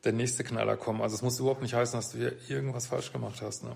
der 0.04 0.14
nächste 0.14 0.44
Knaller 0.44 0.78
kommen. 0.78 1.02
Also 1.02 1.16
es 1.16 1.24
muss 1.24 1.40
überhaupt 1.40 1.64
nicht 1.64 1.74
heißen, 1.74 1.98
dass 1.98 2.12
du 2.12 2.20
hier 2.20 2.38
irgendwas 2.48 2.86
falsch 2.86 3.12
gemacht 3.12 3.42
hast. 3.42 3.64
Ne? 3.64 3.72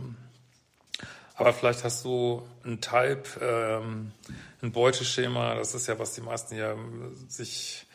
Aber 1.37 1.53
vielleicht 1.53 1.83
hast 1.83 2.03
du 2.03 2.47
ein 2.65 2.81
Type, 2.81 3.23
ähm, 3.39 4.11
ein 4.63 4.71
Beuteschema. 4.71 5.53
Das 5.53 5.75
ist 5.75 5.87
ja, 5.87 5.99
was 5.99 6.13
die 6.13 6.21
meisten 6.21 6.55
ja 6.55 6.75
sich 7.27 7.85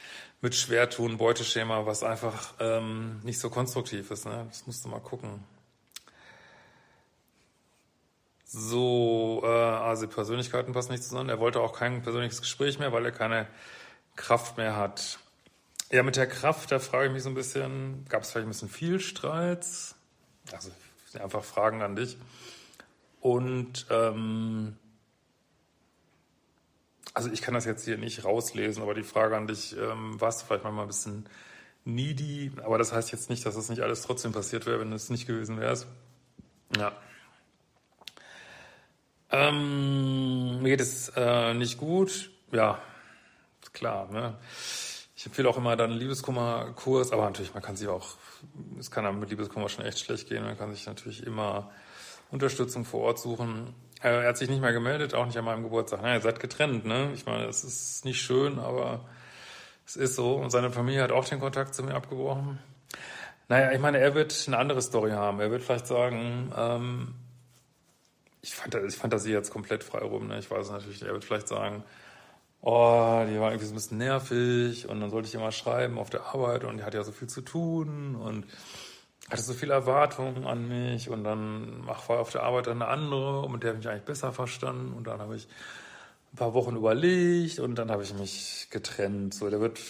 mit 0.41 0.55
schwer 0.55 0.89
tun. 0.89 1.19
Beuteschema, 1.19 1.85
was 1.85 2.05
einfach 2.05 2.55
ähm, 2.61 3.21
nicht 3.25 3.41
so 3.41 3.51
konstruktiv 3.51 4.13
ist. 4.13 4.27
Ne? 4.27 4.47
Das 4.49 4.67
musst 4.69 4.85
du 4.85 4.89
mal 4.89 5.01
gucken. 5.01 5.43
So, 8.47 9.41
äh, 9.45 9.49
also 9.49 10.07
Persönlichkeiten 10.07 10.73
passen 10.73 10.93
nicht 10.93 11.03
zusammen. 11.03 11.29
Er 11.29 11.41
wollte 11.41 11.61
auch 11.61 11.73
kein 11.73 12.03
persönliches 12.03 12.43
Gespräch 12.43 12.79
mehr, 12.79 12.93
weil 12.93 13.05
er 13.05 13.13
keine 13.13 13.49
Kraft 14.15 14.57
mehr 14.57 14.77
hat. 14.77 15.19
Ja, 15.91 16.05
mit 16.05 16.15
der 16.15 16.29
Kraft, 16.29 16.71
da 16.71 16.79
frage 16.79 17.07
ich 17.07 17.13
mich 17.13 17.25
so 17.25 17.29
ein 17.29 17.35
bisschen, 17.35 18.05
gab 18.09 18.23
es 18.23 18.31
vielleicht 18.31 18.47
ein 18.47 18.51
bisschen 18.51 18.69
viel 18.69 19.01
Streits? 19.01 19.97
Also 20.53 20.71
einfach 21.21 21.43
Fragen 21.43 21.83
an 21.83 21.97
dich. 21.97 22.17
Und 23.23 23.87
ähm, 23.89 24.77
also 27.15 27.31
ich 27.31 27.41
kann 27.41 27.55
das 27.55 27.65
jetzt 27.67 27.85
hier 27.85 27.97
nicht 27.97 28.25
rauslesen, 28.25 28.83
aber 28.83 28.95
die 28.95 29.05
Frage 29.05 29.37
an 29.37 29.47
dich, 29.47 29.77
ähm, 29.77 30.17
du 30.43 30.47
vielleicht 30.47 30.65
mal 30.65 30.77
ein 30.77 30.89
bisschen 30.89 31.29
needy, 31.85 32.51
aber 32.65 32.79
das 32.79 32.93
heißt 32.93 33.13
jetzt 33.13 33.31
nicht, 33.31 33.47
dass 33.47 33.55
das 33.55 33.69
nicht 33.69 33.81
alles 33.81 34.03
trotzdem 34.03 34.33
passiert 34.33 34.67
wäre, 34.67 34.81
wenn 34.81 34.93
es 34.93 35.09
nicht 35.09 35.29
gewesen 35.29 35.61
wäre. 35.61 35.79
Ja. 36.77 36.93
Ähm, 39.31 40.61
mir 40.61 40.71
geht 40.71 40.81
es 40.81 41.11
äh, 41.15 41.55
nicht 41.55 41.79
gut. 41.79 42.33
Ja, 42.51 42.83
klar. 43.73 44.11
Ne? 44.11 44.37
Ich 45.15 45.27
empfehle 45.27 45.49
auch 45.49 45.59
immer 45.59 45.77
dann 45.77 45.93
Liebeskummerkurs, 45.93 47.13
aber 47.13 47.27
natürlich, 47.27 47.55
man 47.55 47.63
kann 47.63 47.77
sich 47.77 47.87
auch, 47.87 48.17
es 48.81 48.91
kann 48.91 49.07
einem 49.07 49.21
mit 49.21 49.31
Liebeskummer 49.31 49.69
schon 49.69 49.85
echt 49.85 50.01
schlecht 50.01 50.29
gehen. 50.29 50.43
Man 50.43 50.59
kann 50.59 50.73
sich 50.75 50.87
natürlich 50.87 51.25
immer 51.25 51.71
Unterstützung 52.33 52.85
vor 52.85 53.03
Ort 53.03 53.19
suchen. 53.21 53.75
Er 54.01 54.27
hat 54.27 54.37
sich 54.37 54.51
nicht 54.51 54.61
mehr 54.61 54.73
gemeldet, 54.73 55.15
auch 55.15 55.27
nicht 55.27 55.39
an 55.39 55.45
meinem 55.45 55.63
Geburtstag. 55.63 56.03
Naja, 56.03 56.17
ihr 56.17 56.21
seid 56.23 56.41
getrennt, 56.41 56.85
ne? 56.85 57.13
Ich 57.15 57.25
meine, 57.27 57.45
es 57.45 57.63
ist 57.63 58.05
nicht 58.05 58.21
schön, 58.21 58.59
aber 58.59 59.05
es 59.87 59.95
ist 59.95 60.17
so. 60.17 60.35
Und 60.35 60.51
seine 60.51 60.71
Familie 60.71 61.03
hat 61.03 61.13
auch 61.13 61.25
den 61.29 61.39
Kontakt 61.39 61.75
zu 61.75 61.85
mir 61.85 61.95
abgebrochen. 61.95 62.59
Naja, 63.49 63.71
ich 63.73 63.79
meine, 63.79 63.99
er 63.99 64.15
wird 64.15 64.45
eine 64.47 64.59
andere 64.59 64.83
Story 64.83 65.11
haben. 65.11 65.39
Er 65.39 65.51
wird 65.51 65.63
vielleicht 65.63 65.87
sagen, 65.87 66.53
ähm, 66.57 67.15
ich, 68.41 68.55
fand, 68.55 68.75
ich 68.75 68.97
fantasiere 68.97 69.39
jetzt 69.39 69.53
komplett 69.53 69.85
frei 69.85 70.01
rum, 70.01 70.27
ne? 70.27 70.39
Ich 70.39 70.51
weiß 70.51 70.71
natürlich, 70.71 71.03
er 71.03 71.13
wird 71.13 71.25
vielleicht 71.25 71.49
sagen, 71.49 71.85
oh, 72.63 73.25
die 73.29 73.39
war 73.39 73.51
irgendwie 73.51 73.67
so 73.67 73.73
ein 73.73 73.77
bisschen 73.77 73.99
nervig 73.99 74.89
und 74.89 75.01
dann 75.01 75.11
sollte 75.11 75.29
ich 75.29 75.35
immer 75.35 75.53
schreiben 75.53 75.99
auf 75.99 76.11
der 76.11 76.25
Arbeit 76.27 76.65
und 76.65 76.79
die 76.79 76.83
hat 76.83 76.95
ja 76.95 77.05
so 77.05 77.13
viel 77.13 77.29
zu 77.29 77.43
tun 77.43 78.17
und 78.17 78.47
hatte 79.33 79.43
so 79.43 79.55
viele 79.55 79.73
Erwartungen 79.73 80.47
an 80.47 80.69
mich 80.69 81.09
und 81.09 81.25
dann 81.25 81.81
mach 81.85 82.09
war 82.09 82.21
auf 82.21 82.31
der 82.31 82.43
Arbeit 82.43 82.69
eine 82.69 82.87
andere 82.87 83.41
und 83.41 83.53
mit 83.53 83.63
der 83.63 83.71
habe 83.71 83.79
ich 83.79 83.85
mich 83.85 83.93
eigentlich 83.93 84.05
besser 84.05 84.33
verstanden 84.33 84.93
und 84.93 85.07
dann 85.07 85.21
habe 85.21 85.37
ich 85.37 85.49
ein 86.33 86.37
paar 86.37 86.55
Wochen 86.55 86.77
überlegt 86.77 87.59
und 87.59 87.77
dann 87.77 87.91
habe 87.91 88.03
ich 88.03 88.15
mich 88.15 88.69
getrennt. 88.71 89.35
So, 89.35 89.51
der 89.51 89.61
wird 89.61 89.81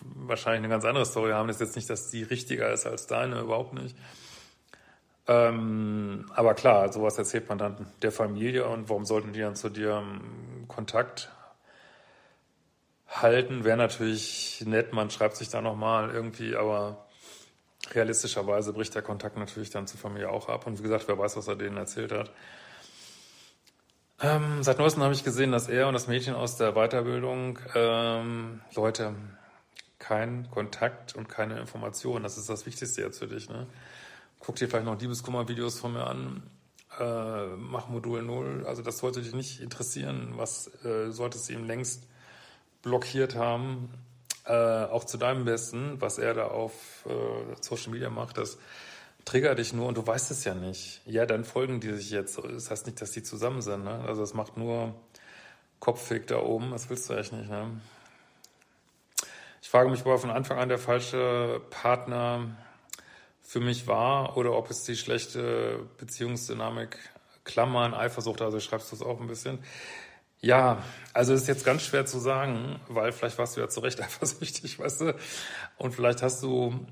wahrscheinlich 0.00 0.60
eine 0.60 0.68
ganz 0.68 0.84
andere 0.84 1.06
Story 1.06 1.32
haben. 1.32 1.48
Das 1.48 1.56
ist 1.56 1.60
jetzt 1.60 1.76
nicht, 1.76 1.90
dass 1.90 2.10
die 2.10 2.22
richtiger 2.22 2.72
ist 2.72 2.86
als 2.86 3.06
deine, 3.06 3.40
überhaupt 3.40 3.74
nicht. 3.74 3.96
Ähm, 5.26 6.30
aber 6.34 6.54
klar, 6.54 6.90
sowas 6.90 7.18
erzählt 7.18 7.48
man 7.48 7.58
dann 7.58 7.92
der 8.00 8.12
Familie 8.12 8.66
und 8.66 8.88
warum 8.88 9.04
sollten 9.04 9.34
die 9.34 9.40
dann 9.40 9.56
zu 9.56 9.68
dir 9.68 10.02
Kontakt 10.68 11.30
halten? 13.06 13.64
Wäre 13.64 13.76
natürlich 13.76 14.62
nett, 14.66 14.94
man 14.94 15.10
schreibt 15.10 15.36
sich 15.36 15.50
da 15.50 15.60
nochmal 15.60 16.10
irgendwie, 16.10 16.56
aber 16.56 17.07
realistischerweise 17.94 18.72
bricht 18.72 18.94
der 18.94 19.02
Kontakt 19.02 19.36
natürlich 19.36 19.70
dann 19.70 19.86
zur 19.86 19.98
Familie 19.98 20.30
auch 20.30 20.48
ab. 20.48 20.66
Und 20.66 20.78
wie 20.78 20.82
gesagt, 20.82 21.08
wer 21.08 21.18
weiß, 21.18 21.36
was 21.36 21.48
er 21.48 21.56
denen 21.56 21.76
erzählt 21.76 22.12
hat. 22.12 22.30
Ähm, 24.20 24.62
seit 24.62 24.78
neuestem 24.78 25.02
habe 25.02 25.14
ich 25.14 25.22
gesehen, 25.22 25.52
dass 25.52 25.68
er 25.68 25.86
und 25.86 25.94
das 25.94 26.08
Mädchen 26.08 26.34
aus 26.34 26.56
der 26.56 26.72
Weiterbildung, 26.72 27.60
ähm, 27.74 28.60
Leute, 28.74 29.14
kein 29.98 30.50
Kontakt 30.50 31.14
und 31.14 31.28
keine 31.28 31.60
Information. 31.60 32.22
Das 32.22 32.38
ist 32.38 32.48
das 32.48 32.66
Wichtigste 32.66 33.02
jetzt 33.02 33.18
für 33.18 33.28
dich. 33.28 33.48
Ne? 33.48 33.66
Guck 34.40 34.56
dir 34.56 34.68
vielleicht 34.68 34.86
noch 34.86 35.00
Liebeskummer-Videos 35.00 35.78
von 35.78 35.92
mir 35.92 36.06
an. 36.06 36.42
Äh, 36.98 37.46
mach 37.56 37.88
Modul 37.88 38.22
0. 38.22 38.64
Also 38.66 38.82
das 38.82 38.98
sollte 38.98 39.22
dich 39.22 39.34
nicht 39.34 39.60
interessieren. 39.60 40.32
Was 40.36 40.68
äh, 40.84 41.10
solltest 41.10 41.48
du 41.48 41.52
ihm 41.52 41.64
längst 41.64 42.08
blockiert 42.82 43.36
haben? 43.36 43.90
Äh, 44.48 44.86
auch 44.86 45.04
zu 45.04 45.18
deinem 45.18 45.44
Besten, 45.44 46.00
was 46.00 46.16
er 46.16 46.32
da 46.32 46.46
auf 46.46 47.04
äh, 47.04 47.54
Social 47.60 47.92
Media 47.92 48.08
macht, 48.08 48.38
das 48.38 48.56
triggert 49.26 49.58
dich 49.58 49.74
nur 49.74 49.86
und 49.86 49.98
du 49.98 50.06
weißt 50.06 50.30
es 50.30 50.44
ja 50.44 50.54
nicht. 50.54 51.02
Ja, 51.04 51.26
dann 51.26 51.44
folgen 51.44 51.80
die 51.80 51.92
sich 51.92 52.10
jetzt. 52.10 52.38
Das 52.38 52.70
heißt 52.70 52.86
nicht, 52.86 53.02
dass 53.02 53.10
die 53.10 53.22
zusammen 53.22 53.60
sind. 53.60 53.84
Ne? 53.84 54.02
Also 54.06 54.22
es 54.22 54.32
macht 54.32 54.56
nur 54.56 54.94
Kopfweg 55.80 56.26
da 56.28 56.38
oben. 56.38 56.70
Das 56.70 56.88
willst 56.88 57.10
du 57.10 57.14
echt 57.14 57.34
nicht. 57.34 57.50
Ne? 57.50 57.78
Ich 59.60 59.68
frage 59.68 59.90
mich, 59.90 60.00
ob 60.00 60.06
er 60.06 60.18
von 60.18 60.30
Anfang 60.30 60.58
an 60.58 60.70
der 60.70 60.78
falsche 60.78 61.60
Partner 61.68 62.56
für 63.42 63.60
mich 63.60 63.86
war 63.86 64.38
oder 64.38 64.54
ob 64.54 64.70
es 64.70 64.84
die 64.84 64.96
schlechte 64.96 65.80
Beziehungsdynamik, 65.98 66.98
Klammern, 67.44 67.92
Eifersucht, 67.92 68.40
also 68.40 68.60
schreibst 68.60 68.92
du 68.92 68.96
es 68.96 69.02
auch 69.02 69.20
ein 69.20 69.26
bisschen. 69.26 69.58
Ja, 70.40 70.82
also 71.12 71.34
es 71.34 71.42
ist 71.42 71.48
jetzt 71.48 71.64
ganz 71.64 71.82
schwer 71.82 72.06
zu 72.06 72.18
sagen, 72.18 72.80
weil 72.88 73.10
vielleicht 73.12 73.38
warst 73.38 73.56
du 73.56 73.60
ja 73.60 73.68
zu 73.68 73.80
Recht 73.80 74.00
eifersüchtig, 74.02 74.78
weißt 74.78 75.00
du, 75.00 75.14
und 75.78 75.94
vielleicht 75.94 76.22
hast 76.22 76.42
du 76.42 76.86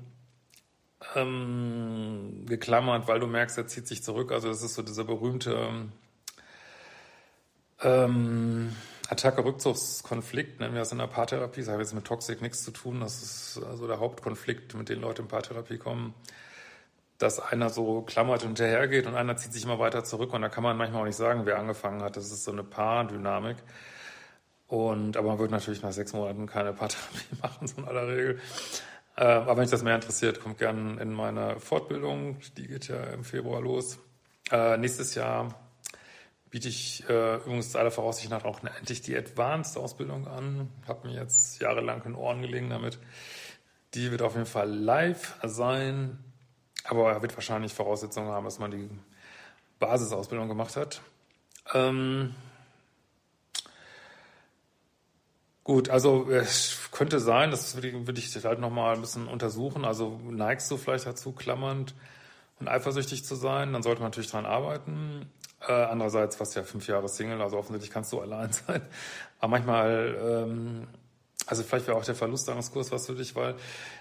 ähm, 1.15 2.45
geklammert, 2.45 3.07
weil 3.07 3.19
du 3.19 3.27
merkst, 3.27 3.57
er 3.57 3.67
zieht 3.67 3.87
sich 3.87 4.03
zurück. 4.03 4.31
Also 4.31 4.49
das 4.49 4.63
ist 4.63 4.75
so 4.75 4.81
dieser 4.81 5.05
berühmte 5.05 5.87
ähm, 7.81 8.75
Attacke-Rückzugskonflikt, 9.09 10.59
nennen 10.59 10.73
wir 10.73 10.81
das 10.81 10.91
in 10.91 10.97
der 10.97 11.07
Paartherapie. 11.07 11.61
Das 11.61 11.69
hat 11.69 11.79
jetzt 11.79 11.93
mit 11.93 12.05
Toxik 12.05 12.41
nichts 12.41 12.63
zu 12.63 12.71
tun. 12.71 12.99
Das 12.99 13.21
ist 13.21 13.63
also 13.63 13.87
der 13.87 13.99
Hauptkonflikt, 13.99 14.73
mit 14.73 14.89
dem 14.89 14.99
Leute 14.99 15.21
in 15.21 15.27
Paartherapie 15.29 15.77
kommen 15.77 16.13
dass 17.17 17.39
einer 17.39 17.69
so 17.69 18.01
klammert 18.01 18.43
und 18.43 18.49
hinterhergeht 18.49 19.07
und 19.07 19.15
einer 19.15 19.37
zieht 19.37 19.53
sich 19.53 19.63
immer 19.63 19.79
weiter 19.79 20.03
zurück 20.03 20.33
und 20.33 20.41
da 20.41 20.49
kann 20.49 20.63
man 20.63 20.77
manchmal 20.77 21.01
auch 21.01 21.05
nicht 21.05 21.15
sagen, 21.15 21.45
wer 21.45 21.57
angefangen 21.57 22.03
hat. 22.03 22.15
Das 22.15 22.31
ist 22.31 22.43
so 22.43 22.51
eine 22.51 22.63
Paardynamik. 22.63 23.57
Und, 24.67 25.15
aber 25.15 25.29
man 25.29 25.39
wird 25.39 25.51
natürlich 25.51 25.81
nach 25.81 25.93
sechs 25.93 26.13
Monaten 26.13 26.45
keine 26.45 26.73
Paartherapie 26.73 27.35
machen, 27.41 27.67
so 27.67 27.77
in 27.77 27.87
aller 27.87 28.07
Regel. 28.07 28.39
Äh, 29.15 29.23
aber 29.23 29.57
wenn 29.57 29.63
euch 29.63 29.71
das 29.71 29.83
mehr 29.83 29.95
interessiert, 29.95 30.41
kommt 30.41 30.59
gerne 30.59 31.01
in 31.01 31.13
meine 31.13 31.59
Fortbildung. 31.59 32.37
Die 32.57 32.67
geht 32.67 32.87
ja 32.87 33.01
im 33.05 33.23
Februar 33.23 33.61
los. 33.61 33.97
Äh, 34.51 34.77
nächstes 34.77 35.15
Jahr 35.15 35.55
biete 36.49 36.69
ich 36.69 37.03
äh, 37.09 37.37
übrigens 37.37 37.75
aller 37.75 37.91
Voraussicht 37.91 38.29
nach 38.29 38.45
auch 38.45 38.61
endlich 38.63 39.01
die 39.01 39.17
Advanced-Ausbildung 39.17 40.27
an. 40.27 40.69
Habe 40.87 41.07
mir 41.07 41.15
jetzt 41.15 41.59
jahrelang 41.59 42.03
in 42.05 42.15
Ohren 42.15 42.41
gelegen 42.41 42.69
damit. 42.69 42.99
Die 43.93 44.11
wird 44.11 44.21
auf 44.21 44.33
jeden 44.33 44.45
Fall 44.45 44.69
live 44.69 45.35
sein. 45.43 46.19
Aber 46.87 47.11
er 47.11 47.21
wird 47.21 47.35
wahrscheinlich 47.35 47.73
Voraussetzungen 47.73 48.29
haben, 48.29 48.45
dass 48.45 48.59
man 48.59 48.71
die 48.71 48.89
Basisausbildung 49.79 50.47
gemacht 50.47 50.75
hat. 50.75 51.01
Ähm 51.73 52.33
Gut, 55.67 55.89
also 55.89 56.29
es 56.31 56.89
könnte 56.91 57.19
sein, 57.19 57.51
das 57.51 57.75
würde 57.75 58.19
ich 58.21 58.45
halt 58.45 58.59
nochmal 58.59 58.95
ein 58.95 59.01
bisschen 59.01 59.27
untersuchen. 59.27 59.83
Also 59.83 60.17
neigst 60.29 60.71
du 60.71 60.77
vielleicht 60.77 61.05
dazu, 61.05 61.33
klammernd 61.33 61.93
und 62.61 62.69
eifersüchtig 62.69 63.25
zu 63.25 63.35
sein, 63.35 63.73
dann 63.73 63.83
sollte 63.83 63.99
man 63.99 64.11
natürlich 64.11 64.31
dran 64.31 64.45
arbeiten. 64.45 65.29
Äh, 65.67 65.73
andererseits, 65.73 66.39
was 66.39 66.55
ja 66.55 66.63
fünf 66.63 66.87
Jahre 66.87 67.09
Single, 67.09 67.41
also 67.41 67.57
offensichtlich 67.57 67.91
kannst 67.91 68.13
du 68.13 68.21
allein 68.21 68.53
sein. 68.53 68.81
Aber 69.39 69.49
manchmal 69.49 70.17
ähm, 70.21 70.87
also 71.47 71.63
vielleicht 71.63 71.87
wäre 71.87 71.97
auch 71.97 72.03
der 72.03 72.13
Verlustangskurs 72.13 72.91
was 72.91 73.07
für 73.07 73.15
dich, 73.15 73.35
weil 73.35 73.55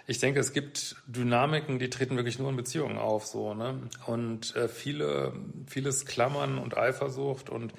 ich 0.06 0.18
denke, 0.18 0.40
es 0.40 0.52
gibt 0.52 0.96
Dynamiken, 1.06 1.78
die 1.78 1.88
treten 1.88 2.16
wirklich 2.16 2.38
nur 2.38 2.50
in 2.50 2.56
Beziehungen 2.56 2.98
auf, 2.98 3.24
so, 3.24 3.54
ne? 3.54 3.88
Und 4.06 4.54
äh, 4.56 4.68
viele, 4.68 5.32
vieles 5.68 6.04
Klammern 6.06 6.58
und 6.58 6.76
Eifersucht 6.76 7.48
und 7.48 7.72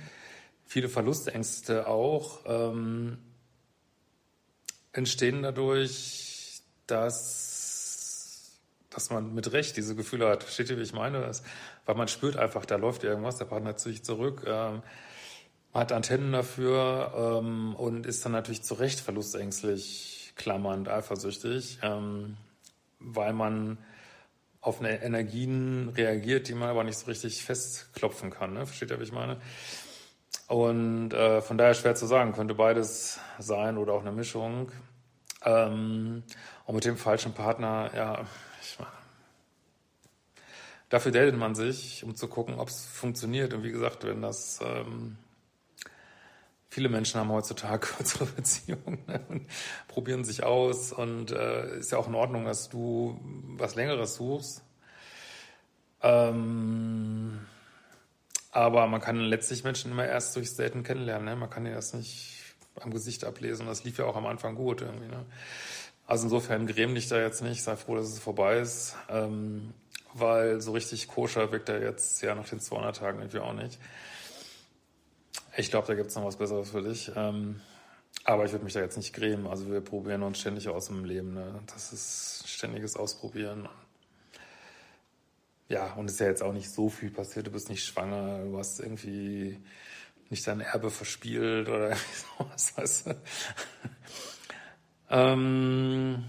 viele 0.66 0.88
Verlustängste 0.88 1.88
auch 1.88 2.40
ähm, 2.46 3.18
entstehen 4.94 5.44
dadurch, 5.44 6.62
dass, 6.88 8.58
dass 8.90 9.10
man 9.10 9.34
mit 9.34 9.52
Recht 9.52 9.76
diese 9.76 9.96
Gefühle 9.96 10.30
hat. 10.30 10.44
Versteht 10.44 10.70
ihr, 10.70 10.78
wie 10.78 10.84
ich 10.84 10.94
meine? 10.94 11.20
Das, 11.22 11.44
weil 11.86 11.96
man 11.96 12.08
spürt 12.08 12.38
einfach, 12.38 12.66
da 12.66 12.78
läuft 12.78 13.04
irgendwas, 13.04 13.38
der 13.38 13.46
Partner 13.46 13.76
zieht 13.76 13.94
sich 13.96 14.04
zurück. 14.04 14.44
Ähm, 14.48 14.82
hat 15.74 15.92
Antennen 15.92 16.32
dafür 16.32 17.40
ähm, 17.42 17.76
und 17.76 18.06
ist 18.06 18.26
dann 18.26 18.32
natürlich 18.32 18.64
zu 18.64 18.74
Recht 18.74 19.00
verlustängstlich, 19.00 20.34
klammernd, 20.36 20.90
eifersüchtig, 20.90 21.80
ähm, 21.82 22.38
weil 23.00 23.34
man 23.34 23.78
auf 24.62 24.80
eine 24.80 25.02
Energien 25.02 25.90
reagiert, 25.90 26.48
die 26.48 26.54
man 26.54 26.70
aber 26.70 26.84
nicht 26.84 26.98
so 26.98 27.06
richtig 27.06 27.44
festklopfen 27.44 28.32
kann. 28.32 28.54
Ne? 28.54 28.66
Versteht 28.66 28.92
ihr, 28.92 29.00
wie 29.00 29.04
ich 29.04 29.12
meine? 29.12 29.38
Und 30.48 31.14
äh, 31.14 31.42
von 31.42 31.58
daher 31.58 31.74
schwer 31.74 31.96
zu 31.96 32.06
sagen, 32.06 32.34
könnte 32.34 32.54
beides 32.54 33.20
sein 33.40 33.78
oder 33.78 33.94
auch 33.94 34.02
eine 34.02 34.12
Mischung. 34.12 34.72
Ähm, 35.44 36.24
und 36.66 36.76
mit 36.76 36.86
dem 36.86 36.98
falschen 36.98 37.34
Partner, 37.34 37.92
ja, 37.96 38.26
ich 38.62 38.80
meine, 38.80 38.92
dafür 40.90 41.12
datet 41.12 41.38
man 41.38 41.56
sich, 41.56 42.04
um 42.04 42.16
zu 42.16 42.28
gucken, 42.28 42.56
ob 42.60 42.70
es 42.70 42.86
funktioniert. 42.86 43.54
Und 43.54 43.64
wie 43.64 43.72
gesagt, 43.72 44.06
wenn 44.06 44.22
das 44.22 44.60
ähm, 44.62 45.18
viele 46.70 46.90
Menschen 46.90 47.20
haben 47.20 47.32
heutzutage 47.32 47.80
kürzere 47.88 48.26
Beziehungen 48.26 49.00
ne, 49.08 49.22
und 49.30 49.48
probieren 49.88 50.24
sich 50.24 50.44
aus 50.44 50.92
und 50.92 51.32
äh, 51.32 51.80
ist 51.80 51.92
ja 51.92 51.98
auch 51.98 52.08
in 52.08 52.16
Ordnung, 52.16 52.46
dass 52.46 52.70
du 52.70 53.20
was 53.58 53.76
Längeres 53.76 54.16
suchst. 54.16 54.64
Ähm, 56.02 57.40
aber 58.52 58.88
man 58.88 59.02
kann 59.02 59.20
letztlich 59.20 59.64
Menschen 59.64 59.92
immer 59.92 60.06
erst 60.06 60.36
durchs 60.36 60.56
Daten 60.56 60.84
kennenlernen. 60.84 61.26
Ne? 61.26 61.36
Man 61.36 61.50
kann 61.50 61.66
ja 61.66 61.74
erst 61.74 61.96
nicht 61.96 62.56
am 62.80 62.92
Gesicht 62.92 63.24
ablesen. 63.24 63.68
Das 63.68 63.84
lief 63.84 63.98
ja 63.98 64.06
auch 64.06 64.16
am 64.16 64.26
Anfang 64.26 64.56
gut 64.56 64.82
irgendwie. 64.82 65.08
Ne? 65.08 65.26
Also 66.06 66.26
insofern 66.26 66.68
gräm 66.68 66.96
dich 66.96 67.08
da 67.08 67.20
jetzt 67.20 67.42
nicht. 67.42 67.64
Sei 67.64 67.76
froh, 67.76 67.96
dass 67.96 68.08
es 68.08 68.20
vorbei 68.20 68.60
ist. 68.60 68.96
Ähm, 69.10 69.74
weil 70.14 70.62
so 70.62 70.72
richtig 70.72 71.08
koscher 71.08 71.52
wirkt 71.52 71.70
er 71.70 71.82
jetzt 71.82 72.22
ja 72.22 72.34
nach 72.34 72.48
den 72.48 72.60
200 72.60 72.96
Tagen 72.96 73.20
irgendwie 73.20 73.40
auch 73.40 73.54
nicht. 73.54 73.80
Ich 75.60 75.72
glaube, 75.72 75.88
da 75.88 75.96
gibt 75.96 76.10
es 76.10 76.16
noch 76.16 76.24
was 76.24 76.36
Besseres 76.38 76.70
für 76.70 76.84
dich. 76.84 77.12
Ähm, 77.16 77.60
Aber 78.26 78.46
ich 78.46 78.52
würde 78.52 78.64
mich 78.64 78.74
da 78.74 78.80
jetzt 78.80 78.96
nicht 78.96 79.14
grämen. 79.14 79.48
Also 79.48 79.70
wir 79.72 79.82
probieren 79.82 80.22
uns 80.22 80.40
ständig 80.40 80.70
aus 80.70 80.86
dem 80.88 81.04
Leben. 81.04 81.34
Ne? 81.34 81.62
Das 81.66 81.92
ist 81.94 82.44
ständiges 82.48 82.96
Ausprobieren. 82.96 83.68
Ja, 85.68 85.94
und 85.94 86.06
es 86.06 86.14
ist 86.14 86.20
ja 86.20 86.28
jetzt 86.28 86.44
auch 86.44 86.54
nicht 86.54 86.70
so 86.70 86.90
viel 86.90 87.10
passiert. 87.10 87.48
Du 87.48 87.52
bist 87.52 87.70
nicht 87.70 87.84
schwanger, 87.84 88.44
du 88.44 88.58
hast 88.58 88.80
irgendwie 88.80 89.60
nicht 90.30 90.46
dein 90.48 90.62
Erbe 90.62 90.92
verspielt 90.92 91.68
oder 91.68 91.96
sowas, 92.38 92.78
weißt 92.78 93.08
du. 93.08 93.16
ähm, 95.10 96.24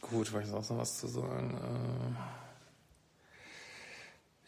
gut, 0.00 0.32
wollte 0.32 0.48
ich 0.48 0.54
auch 0.54 0.68
noch 0.68 0.78
was 0.78 0.98
zu 0.98 1.06
sagen? 1.06 1.54
Äh, 1.54 2.37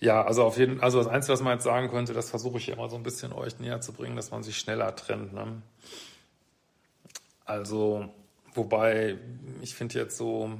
ja, 0.00 0.24
also 0.24 0.44
auf 0.44 0.56
jeden 0.56 0.80
also 0.80 0.98
das 0.98 1.06
Einzige, 1.06 1.34
was 1.34 1.42
man 1.42 1.54
jetzt 1.54 1.64
sagen 1.64 1.90
könnte, 1.90 2.14
das 2.14 2.30
versuche 2.30 2.58
ich 2.58 2.70
immer 2.70 2.88
so 2.88 2.96
ein 2.96 3.02
bisschen 3.02 3.32
euch 3.32 3.58
näher 3.58 3.80
zu 3.82 3.92
bringen, 3.92 4.16
dass 4.16 4.30
man 4.30 4.42
sich 4.42 4.58
schneller 4.58 4.96
trennt. 4.96 5.34
Ne? 5.34 5.60
Also, 7.44 8.08
wobei, 8.54 9.18
ich 9.60 9.74
finde 9.74 9.98
jetzt 9.98 10.16
so, 10.16 10.58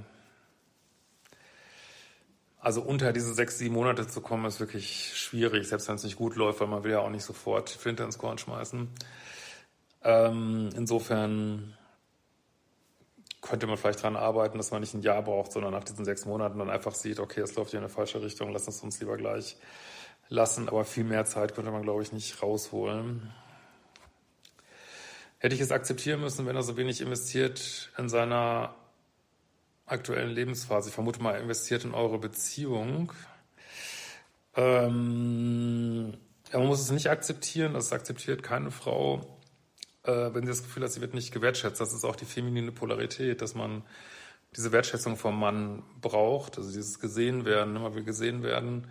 also 2.61 2.83
unter 2.83 3.15
diese 3.15 3.33
sechs, 3.33 3.57
sieben 3.57 3.75
Monate 3.75 4.07
zu 4.07 4.21
kommen, 4.21 4.45
ist 4.45 4.61
wirklich 4.61 5.17
schwierig, 5.17 5.67
selbst 5.67 5.89
wenn 5.89 5.95
es 5.95 6.05
nicht 6.05 6.17
gut 6.17 6.37
läuft, 6.37 6.61
weil 6.61 6.69
man 6.69 6.85
will 6.85 6.93
ja 6.93 7.01
auch 7.01 7.11
nicht 7.11 7.25
sofort 7.25 7.71
Flinte 7.71 8.03
ins 8.03 8.19
Korn 8.19 8.37
schmeißen. 8.37 8.89
Ähm, 10.03 10.69
insofern 10.77 11.79
könnte 13.41 13.67
man 13.67 13.77
vielleicht 13.77 14.01
daran 14.01 14.17
arbeiten, 14.17 14.59
dass 14.59 14.71
man 14.71 14.81
nicht 14.81 14.95
ein 14.95 15.03
Jahr 15.03 15.23
braucht, 15.23 15.53
sondern 15.53 15.73
nach 15.73 15.85
diesen 15.85 16.05
sechs 16.05 16.27
Monaten 16.27 16.59
dann 16.59 16.71
einfach 16.71 16.95
sieht, 16.95 17.21
okay, 17.21 17.41
es 17.41 17.55
läuft 17.55 17.71
hier 17.71 17.79
in 17.79 17.85
eine 17.85 17.93
falsche 17.93 18.23
Richtung, 18.23 18.53
lass 18.53 18.69
es 18.69 18.83
uns 18.83 19.01
lieber 19.01 19.17
gleich 19.17 19.57
lassen. 20.29 20.69
Aber 20.69 20.85
viel 20.85 21.05
mehr 21.05 21.25
Zeit 21.25 21.55
könnte 21.55 21.71
man, 21.71 21.83
glaube 21.83 22.03
ich, 22.03 22.13
nicht 22.13 22.43
rausholen. 22.43 23.33
Hätte 25.39 25.55
ich 25.55 25.61
es 25.61 25.73
akzeptieren 25.73 26.21
müssen, 26.21 26.47
wenn 26.47 26.57
er 26.57 26.63
so 26.63 26.77
wenig 26.77 27.01
investiert 27.01 27.91
in 27.97 28.11
seiner 28.11 28.75
aktuellen 29.87 30.31
Lebensphase. 30.31 30.91
Ich 30.91 30.95
vermute 30.95 31.23
mal, 31.23 31.41
investiert 31.41 31.85
in 31.85 31.95
eure 31.95 32.19
Beziehung. 32.19 33.13
Ähm, 34.55 36.13
ja, 36.53 36.59
man 36.59 36.69
muss 36.69 36.81
es 36.81 36.91
nicht 36.91 37.09
akzeptieren. 37.09 37.73
Das 37.73 37.93
akzeptiert 37.93 38.43
keine 38.43 38.71
Frau, 38.71 39.40
äh, 40.05 40.35
wenn 40.35 40.43
sie 40.43 40.49
das 40.49 40.63
Gefühl 40.63 40.85
hat, 40.85 40.93
sie 40.93 41.01
wird 41.01 41.15
nicht 41.15 41.33
gewertschätzt. 41.33 41.81
Das 41.81 41.93
ist 41.93 42.05
auch 42.05 42.17
die 42.17 42.25
feminine 42.25 42.73
Polarität, 42.73 43.43
dass 43.43 43.55
man 43.55 43.83
diese 44.57 44.73
Wertschätzung 44.73 45.17
vom 45.17 45.39
Mann 45.39 45.83
braucht, 46.01 46.59
also 46.59 46.73
dieses 46.73 46.99
gesehen 46.99 47.45
werden, 47.45 47.77
immer 47.77 47.95
will 47.95 48.05
gesehen 48.05 48.43
werden. 48.43 48.89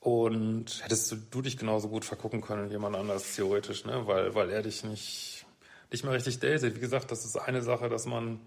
Und 0.00 0.82
hättest 0.82 1.12
du, 1.12 1.16
du 1.16 1.42
dich 1.42 1.58
genauso 1.58 1.88
gut 1.88 2.04
vergucken 2.04 2.40
können, 2.40 2.70
jemand 2.70 2.96
anders 2.96 3.34
theoretisch, 3.34 3.84
ne? 3.84 4.06
weil, 4.06 4.34
weil 4.34 4.48
er 4.50 4.62
dich 4.62 4.84
nicht, 4.84 5.44
nicht 5.90 6.04
mehr 6.04 6.12
richtig 6.12 6.38
datet. 6.38 6.76
Wie 6.76 6.80
gesagt, 6.80 7.10
das 7.10 7.24
ist 7.24 7.36
eine 7.36 7.62
Sache, 7.62 7.88
dass 7.88 8.06
man 8.06 8.40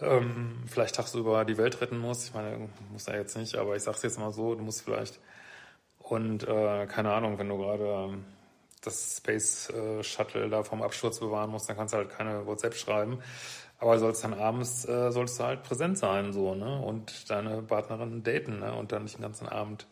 ähm, 0.00 0.64
vielleicht 0.66 0.96
tagsüber 0.96 1.44
die 1.44 1.56
Welt 1.56 1.80
retten 1.80 1.98
muss. 1.98 2.24
Ich 2.24 2.34
meine, 2.34 2.68
muss 2.90 3.06
er 3.06 3.16
jetzt 3.16 3.36
nicht, 3.36 3.54
aber 3.54 3.76
ich 3.76 3.82
sag's 3.82 4.02
jetzt 4.02 4.18
mal 4.18 4.32
so, 4.32 4.54
du 4.54 4.62
musst 4.62 4.82
vielleicht 4.82 5.20
und 5.98 6.46
äh, 6.46 6.86
keine 6.86 7.12
Ahnung, 7.12 7.38
wenn 7.38 7.48
du 7.48 7.56
gerade 7.56 7.84
ähm, 7.84 8.24
das 8.82 9.16
Space 9.18 9.70
äh, 9.70 10.02
Shuttle 10.02 10.48
da 10.48 10.62
vom 10.62 10.82
Absturz 10.82 11.20
bewahren 11.20 11.50
musst, 11.50 11.68
dann 11.68 11.76
kannst 11.76 11.94
du 11.94 11.98
halt 11.98 12.10
keine 12.10 12.46
WhatsApp 12.46 12.74
schreiben. 12.74 13.18
Aber 13.78 13.98
sollst 13.98 14.22
dann 14.22 14.34
abends, 14.34 14.84
äh, 14.86 15.10
sollst 15.10 15.40
du 15.40 15.44
halt 15.44 15.62
präsent 15.64 15.98
sein, 15.98 16.32
so, 16.32 16.54
ne? 16.54 16.78
Und 16.80 17.30
deine 17.30 17.62
Partnerin 17.62 18.22
daten, 18.22 18.60
ne? 18.60 18.74
Und 18.74 18.92
dann 18.92 19.04
nicht 19.04 19.16
den 19.16 19.22
ganzen 19.22 19.48
Abend. 19.48 19.86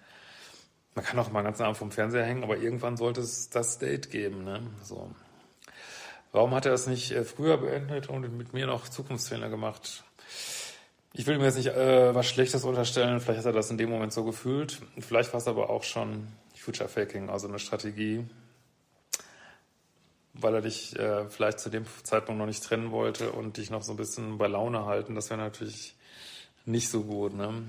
Man 0.95 1.05
kann 1.05 1.19
auch 1.19 1.31
mal 1.31 1.41
den 1.41 1.47
ganzen 1.47 1.65
Abend 1.65 1.77
vom 1.77 1.91
Fernseher 1.91 2.25
hängen, 2.25 2.45
aber 2.45 2.59
irgendwann 2.59 2.97
sollte 2.97 3.21
es 3.21 3.51
das 3.51 3.79
Date 3.79 4.11
geben, 4.11 4.45
ne? 4.45 4.63
So. 4.83 5.11
Warum 6.33 6.55
hat 6.55 6.67
er 6.67 6.73
es 6.73 6.87
nicht 6.87 7.11
äh, 7.11 7.25
früher 7.25 7.59
beendet 7.59 8.09
und 8.09 8.37
mit 8.37 8.53
mir 8.53 8.67
noch 8.67 8.89
Zukunftsfehler 8.89 9.49
gemacht? 9.49 10.05
Ich 11.13 11.27
will 11.27 11.35
ihm 11.35 11.43
jetzt 11.43 11.57
nicht 11.57 11.69
äh, 11.69 12.15
was 12.15 12.27
Schlechtes 12.27 12.65
unterstellen, 12.65 13.21
vielleicht 13.21 13.41
hat 13.41 13.47
er 13.47 13.53
das 13.53 13.71
in 13.71 13.79
dem 13.79 13.91
Moment 13.91 14.13
so 14.13 14.23
gefühlt. 14.23 14.81
Vielleicht 14.99 15.33
war 15.33 15.39
es 15.39 15.49
aber 15.49 15.71
auch 15.71 15.83
schon 15.83 16.29
Future 16.55 16.89
Faking, 16.89 17.31
also 17.31 17.49
eine 17.49 17.59
Strategie, 17.59 18.25
weil 20.43 20.55
er 20.55 20.61
dich 20.61 20.99
äh, 20.99 21.29
vielleicht 21.29 21.61
zu 21.61 21.71
dem 21.71 21.85
Zeitpunkt 22.03 22.39
noch 22.39 22.47
nicht 22.47 22.63
trennen 22.63 22.91
wollte 22.91 23.33
und 23.33 23.57
dich 23.57 23.71
noch 23.71 23.83
so 23.83 23.93
ein 23.93 23.97
bisschen 23.97 24.39
bei 24.39 24.47
Laune 24.47 24.85
halten. 24.87 25.15
Das 25.15 25.31
wäre 25.31 25.41
natürlich 25.41 25.97
nicht 26.65 26.89
so 26.89 27.03
gut. 27.03 27.35
Ne? 27.35 27.63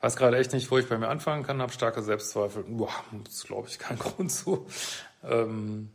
Weiß 0.00 0.16
gerade 0.16 0.38
echt 0.38 0.52
nicht, 0.52 0.70
wo 0.70 0.78
ich 0.78 0.88
bei 0.88 0.98
mir 0.98 1.08
anfangen 1.08 1.44
kann, 1.44 1.62
habe 1.62 1.72
starke 1.72 2.02
Selbstzweifel. 2.02 2.64
Boah, 2.64 2.92
das 3.24 3.44
glaube 3.44 3.68
ich 3.68 3.78
kein 3.78 3.98
Grund 4.00 4.32
zu. 4.32 4.66
Ähm, 5.22 5.90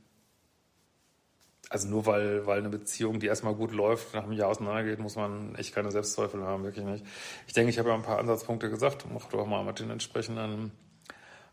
also 1.69 1.89
nur 1.89 2.05
weil, 2.05 2.45
weil 2.45 2.59
eine 2.59 2.69
Beziehung, 2.69 3.19
die 3.19 3.27
erstmal 3.27 3.53
gut 3.53 3.71
läuft, 3.71 4.13
nach 4.13 4.23
einem 4.23 4.31
Jahr 4.31 4.49
auseinandergeht, 4.49 4.99
muss 4.99 5.17
man 5.17 5.55
echt 5.55 5.75
keine 5.75 5.91
Selbstzweifel 5.91 6.41
haben, 6.43 6.63
wirklich 6.63 6.85
nicht. 6.85 7.05
Ich 7.45 7.53
denke, 7.53 7.69
ich 7.69 7.79
habe 7.79 7.89
ja 7.89 7.95
ein 7.95 8.03
paar 8.03 8.19
Ansatzpunkte 8.19 8.69
gesagt. 8.69 9.05
Mach 9.11 9.25
doch 9.25 9.45
mal 9.45 9.65
mit 9.65 9.79
den 9.79 9.89
entsprechenden 9.89 10.71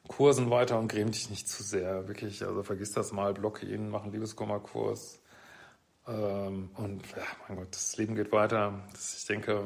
Kursen 0.09 0.51
weiter 0.51 0.79
und 0.79 0.89
gräm 0.89 1.11
dich 1.11 1.31
nicht 1.31 1.49
zu 1.49 1.63
sehr, 1.63 2.09
wirklich. 2.09 2.45
Also 2.45 2.63
vergiss 2.63 2.93
das 2.93 3.13
mal, 3.13 3.33
blocke 3.33 3.67
ihn, 3.67 3.89
mach 3.89 4.03
einen 4.03 4.13
Liebeskummerkurs. 4.13 5.21
Ähm, 6.07 6.71
und 6.75 7.03
ja, 7.13 7.23
mein 7.49 7.59
Gott, 7.59 7.69
das 7.71 7.97
Leben 7.97 8.15
geht 8.15 8.31
weiter. 8.33 8.83
Das, 8.93 9.17
ich 9.17 9.25
denke, 9.25 9.65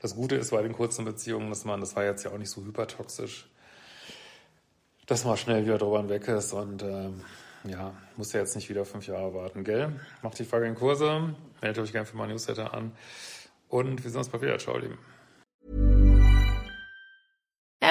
das 0.00 0.14
Gute 0.14 0.36
ist 0.36 0.50
bei 0.50 0.62
den 0.62 0.72
kurzen 0.72 1.04
Beziehungen, 1.04 1.50
dass 1.50 1.64
man, 1.64 1.80
das 1.80 1.96
war 1.96 2.04
jetzt 2.04 2.24
ja 2.24 2.30
auch 2.30 2.38
nicht 2.38 2.50
so 2.50 2.64
hypertoxisch, 2.64 3.48
dass 5.06 5.24
man 5.24 5.36
schnell 5.36 5.64
wieder 5.64 5.78
drüber 5.78 5.98
hinweg 5.98 6.28
ist 6.28 6.52
und 6.52 6.82
ähm, 6.82 7.22
ja, 7.64 7.94
muss 8.16 8.32
ja 8.32 8.40
jetzt 8.40 8.54
nicht 8.54 8.68
wieder 8.68 8.84
fünf 8.84 9.06
Jahre 9.06 9.34
warten, 9.34 9.64
gell? 9.64 9.98
Macht 10.22 10.38
die 10.38 10.44
Frage 10.44 10.66
in 10.66 10.74
Kurse, 10.74 11.34
meldet 11.60 11.82
euch 11.82 11.92
gerne 11.92 12.06
für 12.06 12.16
mein 12.16 12.28
Newsletter 12.28 12.72
an. 12.74 12.92
Und 13.68 14.04
wir 14.04 14.10
sehen 14.10 14.18
uns 14.18 14.28
bald 14.28 14.42
wieder. 14.42 14.58
Ciao, 14.58 14.78
Lieben. 14.78 14.98